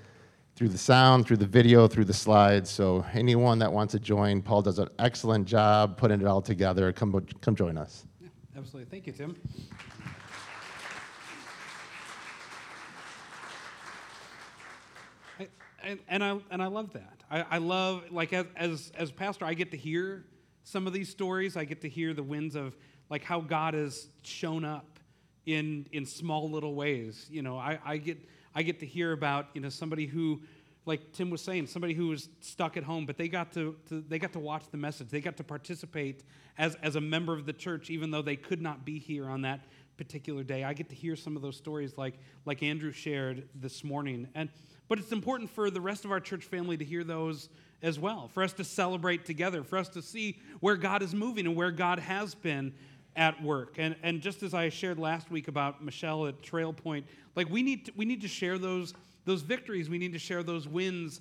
[0.56, 2.70] through the sound, through the video, through the slides.
[2.70, 6.92] So anyone that wants to join, Paul does an excellent job putting it all together.
[6.92, 8.06] Come come join us.
[8.56, 8.88] Absolutely.
[8.90, 9.36] Thank you, Tim.
[15.86, 17.22] And, and I and I love that.
[17.30, 20.24] I, I love like as, as as pastor, I get to hear
[20.64, 21.56] some of these stories.
[21.56, 22.76] I get to hear the winds of
[23.10, 24.98] like how God has shown up
[25.46, 27.26] in in small little ways.
[27.30, 28.18] You know, I, I get
[28.54, 30.40] I get to hear about you know somebody who
[30.86, 34.02] like Tim was saying, somebody who was stuck at home, but they got to, to,
[34.02, 35.08] they got to watch the message.
[35.08, 36.24] They got to participate
[36.58, 39.42] as, as a member of the church, even though they could not be here on
[39.42, 39.64] that
[39.96, 40.64] particular day.
[40.64, 44.28] I get to hear some of those stories like, like Andrew shared this morning.
[44.34, 44.50] And
[44.88, 47.48] but it's important for the rest of our church family to hear those
[47.82, 51.46] as well, for us to celebrate together, for us to see where God is moving
[51.46, 52.72] and where God has been
[53.16, 53.74] at work.
[53.78, 57.62] And, and just as I shared last week about Michelle at Trail Point, like we
[57.62, 58.94] need to, we need to share those,
[59.24, 61.20] those victories, we need to share those wins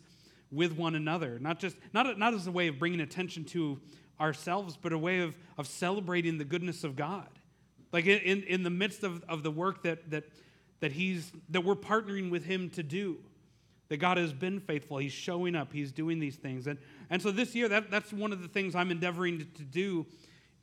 [0.51, 3.79] with one another, not just not, not as a way of bringing attention to
[4.19, 7.27] ourselves, but a way of, of celebrating the goodness of God.
[7.91, 10.23] Like in, in the midst of, of the work that, that,
[10.79, 13.17] that, he's, that we're partnering with Him to do
[13.89, 14.97] that God has been faithful.
[14.97, 15.73] He's showing up.
[15.73, 16.67] He's doing these things.
[16.67, 19.63] And, and so this year, that, that's one of the things I'm endeavoring to, to
[19.63, 20.05] do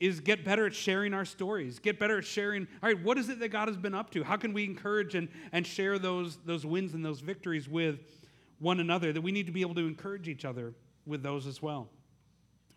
[0.01, 3.29] is get better at sharing our stories, get better at sharing, all right, what is
[3.29, 4.25] it that God has been up to?
[4.25, 8.01] How can we encourage and, and share those, those wins and those victories with
[8.59, 9.13] one another?
[9.13, 10.73] That we need to be able to encourage each other
[11.05, 11.89] with those as well.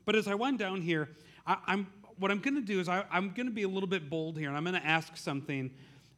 [0.06, 1.10] But as I went down here,
[1.48, 1.88] I, am
[2.20, 4.38] what I'm going to do is I, I'm going to be a little bit bold
[4.38, 5.72] here, and I'm going to ask something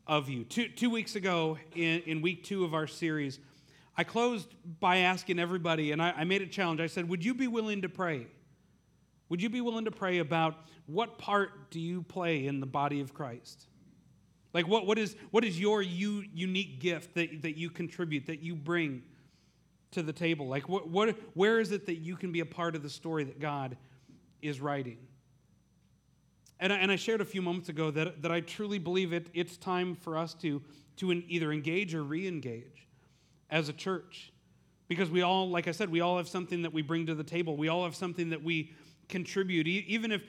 [0.08, 0.44] of you.
[0.44, 3.40] Two, two weeks ago, in, in week two of our series,
[3.98, 6.82] I closed by asking everybody, and I, I, made a challenge.
[6.82, 8.28] I said, Would you be willing to pray?
[9.30, 10.56] Would you be willing to pray about
[10.86, 13.68] what part do you play in the body of Christ?
[14.54, 18.56] Like, what, what, is, what is your unique gift that, that you contribute, that you
[18.56, 19.02] bring
[19.92, 20.48] to the table?
[20.48, 23.24] Like, what, what, where is it that you can be a part of the story
[23.24, 23.76] that God
[24.42, 24.98] is writing?
[26.60, 29.28] And I, and I shared a few moments ago that, that I truly believe it,
[29.34, 30.62] it's time for us to,
[30.98, 32.88] to either engage or re engage
[33.50, 34.32] as a church.
[34.88, 37.24] Because we all, like I said, we all have something that we bring to the
[37.24, 37.58] table.
[37.58, 38.74] We all have something that we
[39.10, 39.68] contribute.
[39.68, 40.24] Even if,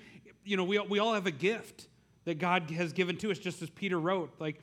[0.44, 1.88] you know, we, we all have a gift
[2.24, 4.32] that God has given to us, just as Peter wrote.
[4.38, 4.60] Like,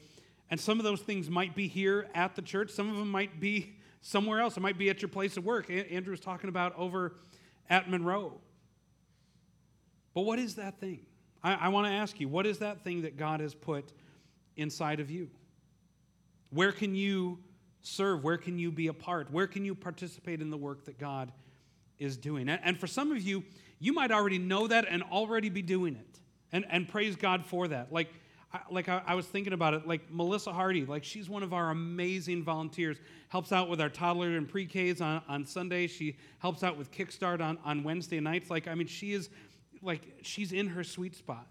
[0.49, 2.71] and some of those things might be here at the church.
[2.71, 4.57] Some of them might be somewhere else.
[4.57, 5.69] It might be at your place of work.
[5.69, 7.15] Andrew was talking about over
[7.69, 8.33] at Monroe.
[10.13, 11.05] But what is that thing?
[11.43, 13.93] I, I want to ask you, what is that thing that God has put
[14.57, 15.29] inside of you?
[16.49, 17.39] Where can you
[17.83, 18.23] serve?
[18.23, 19.31] Where can you be a part?
[19.31, 21.31] Where can you participate in the work that God
[21.99, 22.49] is doing?
[22.49, 23.43] And for some of you,
[23.79, 26.19] you might already know that and already be doing it.
[26.51, 27.91] And, and praise God for that.
[27.91, 28.09] Like,
[28.53, 31.53] I, like I, I was thinking about it, like Melissa Hardy, like she's one of
[31.53, 32.97] our amazing volunteers,
[33.29, 35.87] helps out with our toddler and pre-Ks on, on Sunday.
[35.87, 38.49] She helps out with Kickstart on, on Wednesday nights.
[38.49, 39.29] Like, I mean, she is,
[39.81, 41.47] like, she's in her sweet spot.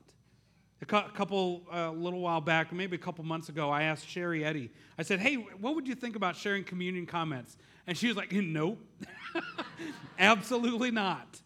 [0.83, 4.45] A couple, a uh, little while back, maybe a couple months ago, I asked Sherry
[4.45, 4.68] Eddy.
[4.99, 7.57] I said, "Hey, what would you think about sharing communion comments?"
[7.87, 8.85] And she was like, "Nope,
[10.18, 11.41] absolutely not,"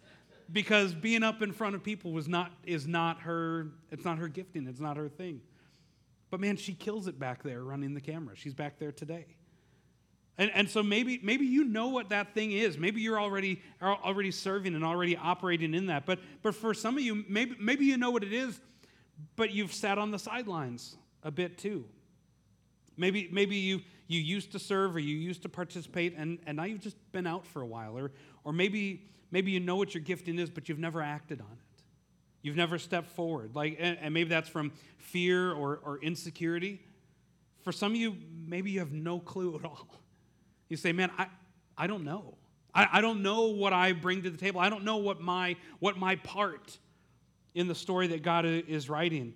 [0.51, 3.69] because being up in front of people was not is not her.
[3.91, 4.67] It's not her gifting.
[4.67, 5.43] It's not her thing.
[6.31, 8.37] But man, she kills it back there running the camera.
[8.37, 9.27] She's back there today.
[10.39, 12.77] And, and so maybe, maybe you know what that thing is.
[12.77, 16.05] Maybe you're already, already serving and already operating in that.
[16.05, 18.61] But, but for some of you, maybe, maybe you know what it is,
[19.37, 21.85] but you've sat on the sidelines a bit too.
[22.97, 26.65] Maybe, maybe you, you used to serve or you used to participate and, and now
[26.65, 27.97] you've just been out for a while.
[27.99, 28.13] Or,
[28.45, 31.83] or maybe, maybe you know what your gifting is, but you've never acted on it.
[32.43, 33.55] You've never stepped forward.
[33.55, 36.81] Like, and, and maybe that's from fear or, or insecurity.
[37.63, 39.89] For some of you, maybe you have no clue at all.
[40.69, 41.27] You say, man, I,
[41.77, 42.37] I don't know.
[42.75, 44.61] I, I don't know what I bring to the table.
[44.61, 46.79] I don't know what my, what my part
[47.57, 49.33] in the story that God is writing.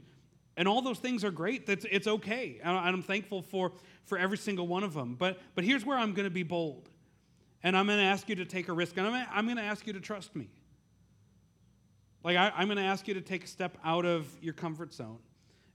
[0.56, 1.66] And all those things are great.
[1.66, 2.60] That's, it's okay.
[2.62, 3.72] And I'm thankful for,
[4.04, 5.16] for every single one of them.
[5.18, 6.90] But, but here's where I'm going to be bold.
[7.62, 8.98] And I'm going to ask you to take a risk.
[8.98, 10.50] And I'm, I'm going to ask you to trust me.
[12.22, 14.92] Like, I, am going to ask you to take a step out of your comfort
[14.92, 15.18] zone.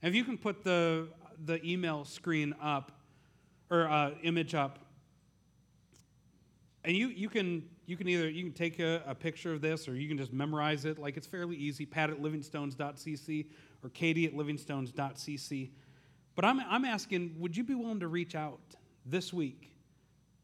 [0.02, 1.08] And if you can put the,
[1.44, 2.92] the email screen up,
[3.68, 4.78] or uh, image up,
[6.84, 9.88] and you, you can you can either you can take a, a, picture of this
[9.88, 10.98] or you can just memorize it.
[10.98, 11.86] Like it's fairly easy.
[11.86, 13.46] Pat at livingstones.cc
[13.82, 15.70] or katie at livingstones.cc
[16.36, 18.60] but I'm, I'm asking would you be willing to reach out
[19.04, 19.72] this week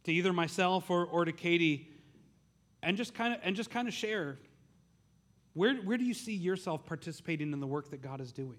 [0.05, 1.91] to either myself or, or to katie
[2.83, 4.39] and just kind of and just kind of share
[5.55, 8.59] where, where do you see yourself participating in the work that god is doing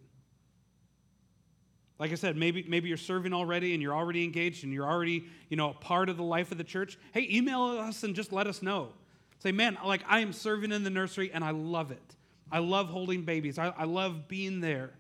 [2.04, 5.24] like I said, maybe, maybe you're serving already and you're already engaged and you're already,
[5.48, 6.98] you know, a part of the life of the church.
[7.14, 8.90] Hey, email us and just let us know.
[9.40, 12.16] Say, man, like I am serving in the nursery and I love it.
[12.52, 13.58] I love holding babies.
[13.58, 14.92] I, I love being there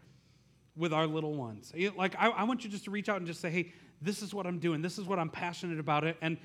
[0.77, 1.73] with our little ones.
[1.97, 4.33] Like I, I want you just to reach out and just say, hey, this is
[4.33, 4.81] what I'm doing.
[4.81, 6.15] This is what I'm passionate about it.
[6.21, 6.37] And,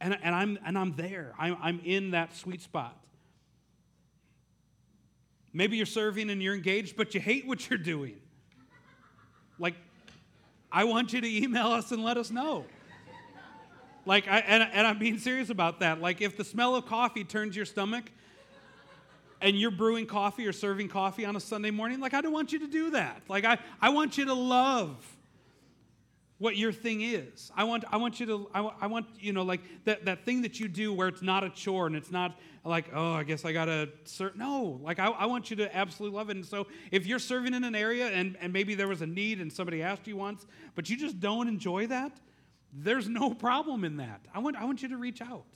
[0.00, 1.32] and, and, I'm, and I'm there.
[1.36, 2.96] I'm, I'm in that sweet spot.
[5.52, 8.20] Maybe you're serving and you're engaged, but you hate what you're doing.
[9.58, 9.74] Like,
[10.74, 12.64] I want you to email us and let us know.
[14.04, 16.00] Like, I, and, and I'm being serious about that.
[16.00, 18.10] Like, if the smell of coffee turns your stomach
[19.40, 22.52] and you're brewing coffee or serving coffee on a Sunday morning, like, I don't want
[22.52, 23.22] you to do that.
[23.28, 25.13] Like, I, I want you to love
[26.44, 27.50] what your thing is.
[27.56, 30.42] I want, I want you to, I, I want, you know, like that, that thing
[30.42, 33.46] that you do where it's not a chore and it's not like, oh, I guess
[33.46, 34.36] I got to serve.
[34.36, 36.36] No, like I, I want you to absolutely love it.
[36.36, 39.40] And so if you're serving in an area and, and maybe there was a need
[39.40, 42.12] and somebody asked you once, but you just don't enjoy that,
[42.74, 44.20] there's no problem in that.
[44.34, 45.46] I want, I want you to reach out.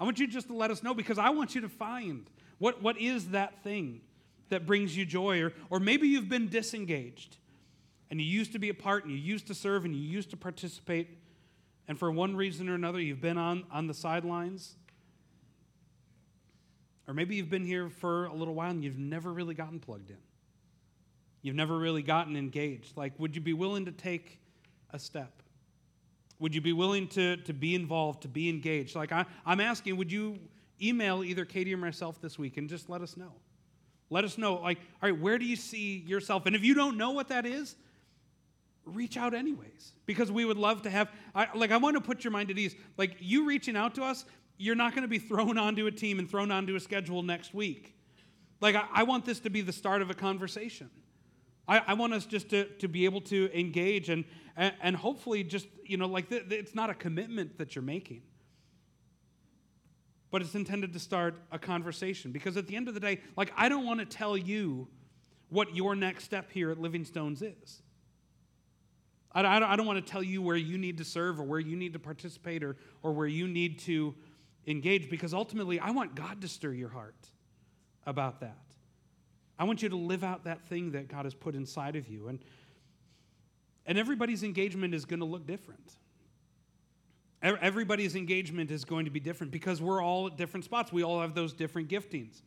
[0.00, 2.28] I want you just to let us know because I want you to find
[2.58, 4.00] what, what is that thing
[4.48, 5.40] that brings you joy.
[5.40, 7.36] Or, or maybe you've been disengaged
[8.12, 10.28] and you used to be a part and you used to serve and you used
[10.30, 11.08] to participate,
[11.88, 14.76] and for one reason or another, you've been on, on the sidelines.
[17.08, 20.10] Or maybe you've been here for a little while and you've never really gotten plugged
[20.10, 20.18] in.
[21.40, 22.98] You've never really gotten engaged.
[22.98, 24.38] Like, would you be willing to take
[24.90, 25.42] a step?
[26.38, 28.94] Would you be willing to, to be involved, to be engaged?
[28.94, 30.38] Like, I, I'm asking, would you
[30.82, 33.32] email either Katie or myself this week and just let us know?
[34.10, 36.44] Let us know, like, all right, where do you see yourself?
[36.44, 37.74] And if you don't know what that is,
[38.84, 42.24] reach out anyways because we would love to have I, like i want to put
[42.24, 42.74] your mind at ease.
[42.98, 44.24] Like you reaching out to us
[44.58, 47.54] you're not going to be thrown onto a team and thrown onto a schedule next
[47.54, 47.94] week.
[48.60, 50.90] Like i, I want this to be the start of a conversation.
[51.68, 54.24] I, I want us just to, to be able to engage and,
[54.56, 58.22] and, and hopefully just you know like it's not a commitment that you're making.
[60.30, 63.52] But it's intended to start a conversation because at the end of the day like
[63.56, 64.88] i don't want to tell you
[65.50, 67.82] what your next step here at living stones is
[69.34, 71.76] I, I don't want to tell you where you need to serve or where you
[71.76, 74.14] need to participate or, or where you need to
[74.66, 77.30] engage because ultimately I want God to stir your heart
[78.06, 78.58] about that.
[79.58, 82.28] I want you to live out that thing that God has put inside of you.
[82.28, 82.40] And,
[83.86, 85.96] and everybody's engagement is going to look different.
[87.42, 90.92] Everybody's engagement is going to be different because we're all at different spots.
[90.92, 92.42] We all have those different giftings.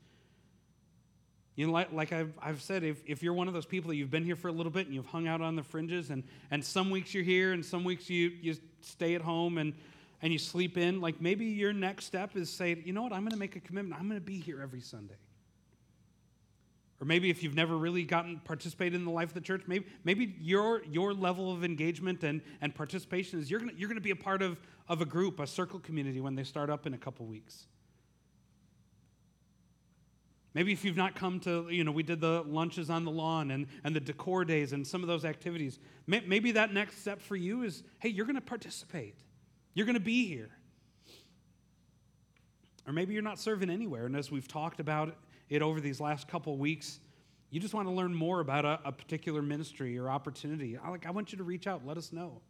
[1.56, 3.96] You know, like, like I've, I've said, if, if you're one of those people that
[3.96, 6.24] you've been here for a little bit and you've hung out on the fringes, and,
[6.52, 9.74] and some weeks you're here and some weeks you, you stay at home and,
[10.22, 13.22] and you sleep in, like maybe your next step is say, you know what, I'm
[13.22, 14.00] going to make a commitment.
[14.00, 15.16] I'm going to be here every Sunday.
[17.02, 19.86] Or maybe if you've never really gotten participated in the life of the church, maybe,
[20.04, 24.02] maybe your, your level of engagement and, and participation is you're going you're going to
[24.02, 26.94] be a part of, of a group, a circle community when they start up in
[26.94, 27.68] a couple weeks.
[30.56, 33.52] Maybe if you've not come to, you know, we did the lunches on the lawn
[33.52, 35.80] and, and the decor days and some of those activities.
[36.08, 39.20] Maybe that next step for you is hey, you're going to participate,
[39.74, 40.50] you're going to be here.
[42.88, 44.06] Or maybe you're not serving anywhere.
[44.06, 45.18] And as we've talked about
[45.50, 47.00] it over these last couple weeks,
[47.50, 50.78] you just want to learn more about a, a particular ministry or opportunity.
[50.78, 52.42] I, like, I want you to reach out, let us know.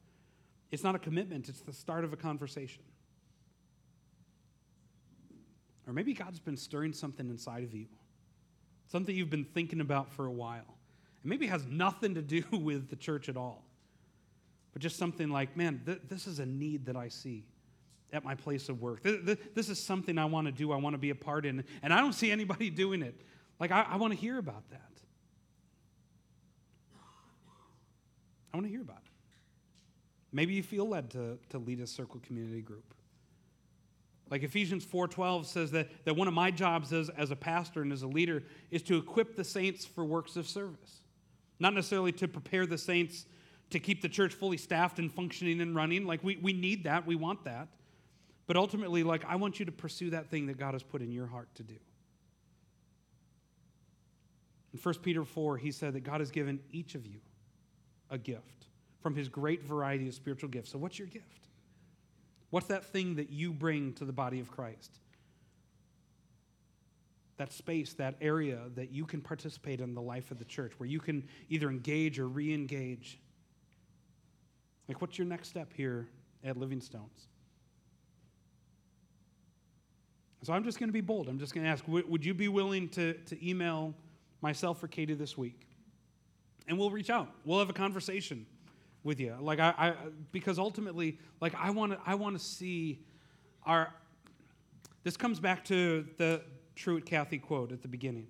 [0.72, 2.84] It's not a commitment, it's the start of a conversation.
[5.88, 7.86] Or maybe God's been stirring something inside of you,
[8.88, 10.78] something you've been thinking about for a while.
[11.24, 13.64] And maybe has nothing to do with the church at all,
[14.74, 17.46] but just something like, man, th- this is a need that I see
[18.12, 19.04] at my place of work.
[19.04, 21.46] Th- th- this is something I want to do, I want to be a part
[21.46, 23.22] in, and I don't see anybody doing it.
[23.60, 24.82] Like, I, I want to hear about that.
[28.54, 29.12] I want to hear about it.
[30.32, 32.94] Maybe you feel led to, to lead a circle community group.
[34.30, 37.92] Like Ephesians 4:12 says that, that one of my jobs as, as a pastor and
[37.92, 41.02] as a leader is to equip the saints for works of service.
[41.60, 43.26] Not necessarily to prepare the saints
[43.70, 46.06] to keep the church fully staffed and functioning and running.
[46.06, 47.68] Like we, we need that, we want that.
[48.48, 51.12] But ultimately, like I want you to pursue that thing that God has put in
[51.12, 51.76] your heart to do.
[54.74, 57.20] In 1 Peter 4, he said that God has given each of you
[58.10, 58.68] a gift
[59.00, 60.72] from his great variety of spiritual gifts.
[60.72, 61.45] So, what's your gift?
[62.56, 64.90] What's that thing that you bring to the body of Christ?
[67.36, 70.88] That space, that area that you can participate in the life of the church, where
[70.88, 73.20] you can either engage or re engage.
[74.88, 76.08] Like, what's your next step here
[76.46, 77.28] at Living Stones?
[80.44, 81.28] So, I'm just going to be bold.
[81.28, 83.94] I'm just going to ask would you be willing to, to email
[84.40, 85.68] myself or Katie this week?
[86.70, 88.46] And we'll reach out, we'll have a conversation
[89.06, 89.36] with you.
[89.40, 89.94] Like I, I
[90.34, 93.00] because ultimately, like I want to, I want to see
[93.66, 93.94] our.
[95.04, 96.42] This comes back to the
[96.76, 98.28] Truett Cathy quote at the beginning.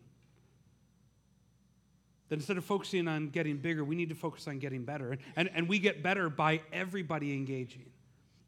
[2.27, 5.11] That instead of focusing on getting bigger, we need to focus on getting better.
[5.11, 7.85] And, and, and we get better by everybody engaging,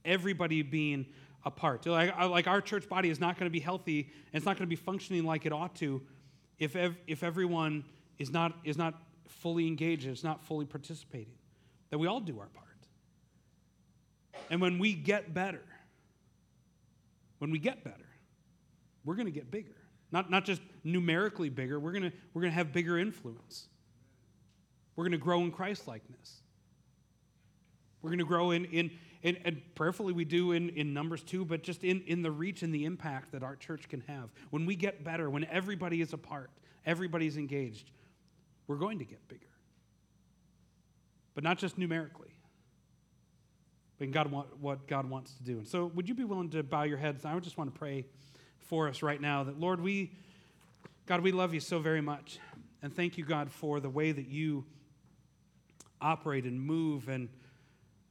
[0.03, 1.05] everybody being
[1.45, 1.85] a part.
[1.85, 4.67] Like, like our church body is not going to be healthy and it's not going
[4.67, 6.01] to be functioning like it ought to
[6.57, 7.85] if, ev- if everyone
[8.17, 8.95] is not, is not
[9.27, 11.36] fully engaged, it's not fully participating
[11.89, 12.67] that we all do our part.
[14.49, 15.63] And when we get better,
[17.39, 18.07] when we get better,
[19.05, 19.75] we're going to get bigger.
[20.11, 23.67] Not, not just numerically bigger, we're going we're going to have bigger influence.
[24.95, 26.41] We're going to grow in Christ likeness.
[28.01, 31.43] We're going to grow in, in, in, and prayerfully we do in, in Numbers too,
[31.43, 34.29] but just in, in the reach and the impact that our church can have.
[34.49, 36.49] When we get better, when everybody is a part,
[36.85, 37.91] everybody's engaged,
[38.67, 39.47] we're going to get bigger
[41.37, 42.31] but not just numerically.
[43.99, 45.59] But in God want, what God wants to do.
[45.59, 47.25] And so, would you be willing to bow your heads?
[47.25, 48.05] I would just want to pray
[48.57, 50.13] for us right now that, Lord, we,
[51.05, 52.39] God, we love you so very much.
[52.81, 54.65] And thank you, God, for the way that you
[56.01, 57.29] operate and move and,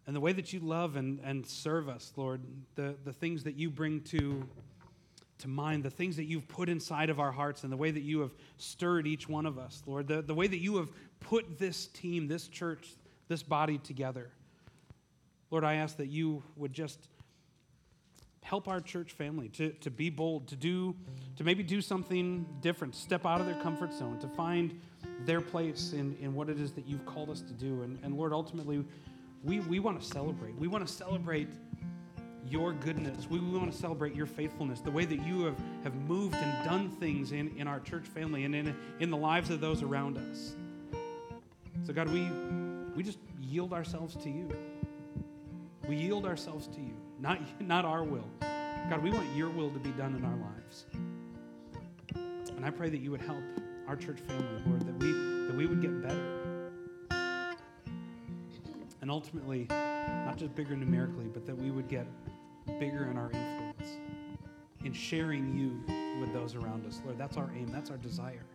[0.07, 2.43] and the way that you love and, and serve us, Lord.
[2.77, 4.49] The, the things that you bring to,
[5.39, 8.05] to mind, the things that you've put inside of our hearts, and the way that
[8.05, 10.07] you have stirred each one of us, Lord.
[10.07, 12.87] The, the way that you have put this team, this church,
[13.29, 14.31] this body together.
[15.51, 17.09] Lord, I ask that you would just
[18.43, 20.95] help our church family to, to be bold, to do,
[21.37, 24.81] to maybe do something different, step out of their comfort zone, to find
[25.25, 27.83] their place in, in what it is that you've called us to do.
[27.83, 28.85] And, and Lord, ultimately,
[29.43, 30.57] we, we want to celebrate.
[30.57, 31.49] We want to celebrate
[32.49, 33.29] your goodness.
[33.29, 36.65] We, we want to celebrate your faithfulness, the way that you have, have moved and
[36.65, 40.19] done things in, in our church family and in, in the lives of those around
[40.19, 40.55] us.
[41.85, 42.29] So, God, we
[42.97, 44.49] we just yield ourselves to you.
[45.87, 48.29] We yield ourselves to you, not, not our will.
[48.41, 50.87] God, we want your will to be done in our lives.
[52.57, 53.43] And I pray that you would help
[53.87, 55.13] our church family, Lord, that we,
[55.47, 56.71] that we would get better.
[59.03, 62.07] And ultimately, not just bigger numerically, but that we would get
[62.81, 63.99] bigger in our influence,
[64.85, 67.01] in sharing you with those around us.
[67.05, 68.47] Lord, that's our aim, that's our desire,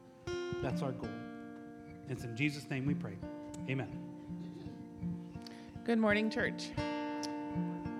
[0.61, 1.09] that's our goal.
[1.09, 3.15] And It's in Jesus' name we pray.
[3.69, 4.10] Amen.
[5.83, 6.69] Good morning, church.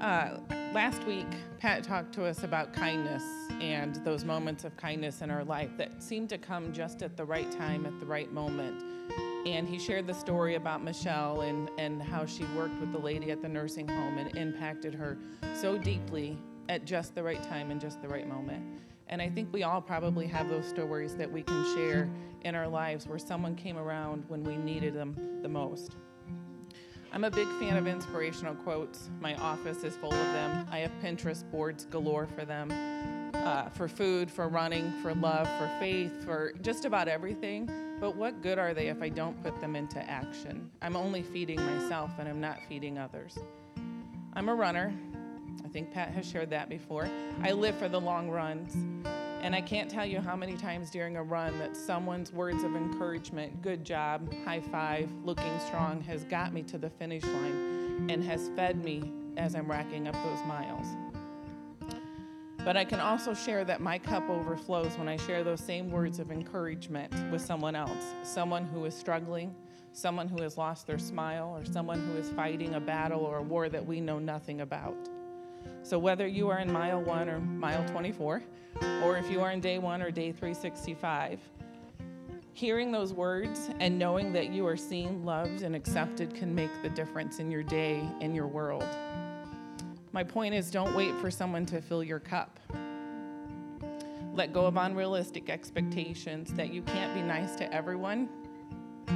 [0.02, 0.38] Uh,
[0.72, 1.26] last week,
[1.58, 3.24] Pat talked to us about kindness
[3.60, 7.26] and those moments of kindness in our life that seem to come just at the
[7.26, 8.84] right time, at the right moment.
[9.48, 13.32] And he shared the story about Michelle and, and how she worked with the lady
[13.32, 15.18] at the nursing home and impacted her
[15.56, 16.38] so deeply
[16.70, 18.64] at just the right time and just the right moment.
[19.08, 22.08] And I think we all probably have those stories that we can share
[22.44, 25.96] in our lives where someone came around when we needed them the most.
[27.14, 29.10] I'm a big fan of inspirational quotes.
[29.20, 30.66] My office is full of them.
[30.72, 32.72] I have Pinterest boards galore for them
[33.34, 37.70] uh, for food, for running, for love, for faith, for just about everything.
[38.00, 40.70] But what good are they if I don't put them into action?
[40.82, 43.38] I'm only feeding myself and I'm not feeding others.
[44.34, 44.94] I'm a runner.
[45.66, 47.10] I think Pat has shared that before.
[47.44, 48.76] I live for the long runs.
[49.42, 52.76] And I can't tell you how many times during a run that someone's words of
[52.76, 58.24] encouragement, good job, high five, looking strong, has got me to the finish line and
[58.24, 60.86] has fed me as I'm racking up those miles.
[62.64, 66.20] But I can also share that my cup overflows when I share those same words
[66.20, 69.56] of encouragement with someone else, someone who is struggling,
[69.92, 73.42] someone who has lost their smile, or someone who is fighting a battle or a
[73.42, 75.10] war that we know nothing about.
[75.84, 78.44] So, whether you are in mile one or mile 24,
[79.04, 81.40] or if you are in day one or day 365,
[82.54, 86.90] hearing those words and knowing that you are seen, loved, and accepted can make the
[86.90, 88.88] difference in your day, in your world.
[90.12, 92.60] My point is don't wait for someone to fill your cup.
[94.34, 98.30] Let go of unrealistic expectations that you can't be nice to everyone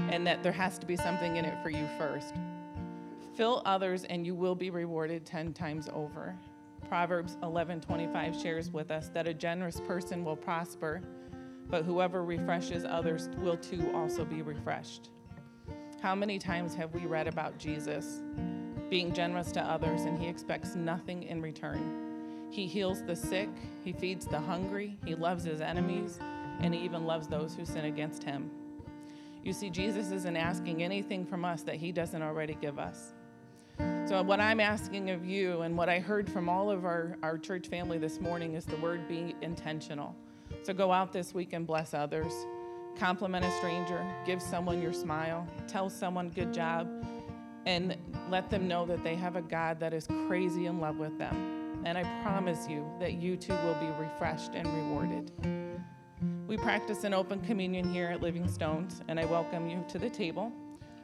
[0.09, 2.33] and that there has to be something in it for you first.
[3.35, 6.35] Fill others and you will be rewarded 10 times over.
[6.87, 11.01] Proverbs 11:25 shares with us that a generous person will prosper,
[11.69, 15.09] but whoever refreshes others will too also be refreshed.
[16.01, 18.21] How many times have we read about Jesus
[18.89, 22.47] being generous to others and he expects nothing in return?
[22.51, 23.49] He heals the sick,
[23.83, 26.19] he feeds the hungry, he loves his enemies,
[26.61, 28.49] and he even loves those who sin against him.
[29.43, 33.14] You see, Jesus isn't asking anything from us that he doesn't already give us.
[34.07, 37.39] So, what I'm asking of you, and what I heard from all of our, our
[37.39, 40.15] church family this morning, is the word be intentional.
[40.61, 42.31] So, go out this week and bless others.
[42.99, 46.87] Compliment a stranger, give someone your smile, tell someone good job,
[47.65, 47.97] and
[48.29, 51.81] let them know that they have a God that is crazy in love with them.
[51.83, 55.31] And I promise you that you too will be refreshed and rewarded.
[56.47, 60.11] We practice an open communion here at Living Stones, and I welcome you to the
[60.11, 60.51] table.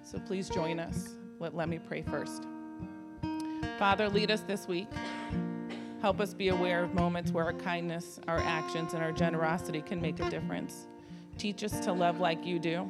[0.03, 1.15] So please join us.
[1.39, 2.45] Let, let me pray first.
[3.81, 4.87] Father, lead us this week.
[6.03, 9.99] Help us be aware of moments where our kindness, our actions, and our generosity can
[9.99, 10.85] make a difference.
[11.39, 12.87] Teach us to love like you do.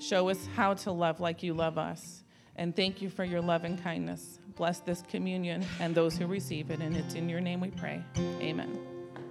[0.00, 2.24] Show us how to love like you love us.
[2.56, 4.40] And thank you for your love and kindness.
[4.56, 6.80] Bless this communion and those who receive it.
[6.80, 8.02] And it's in your name we pray.
[8.40, 8.97] Amen.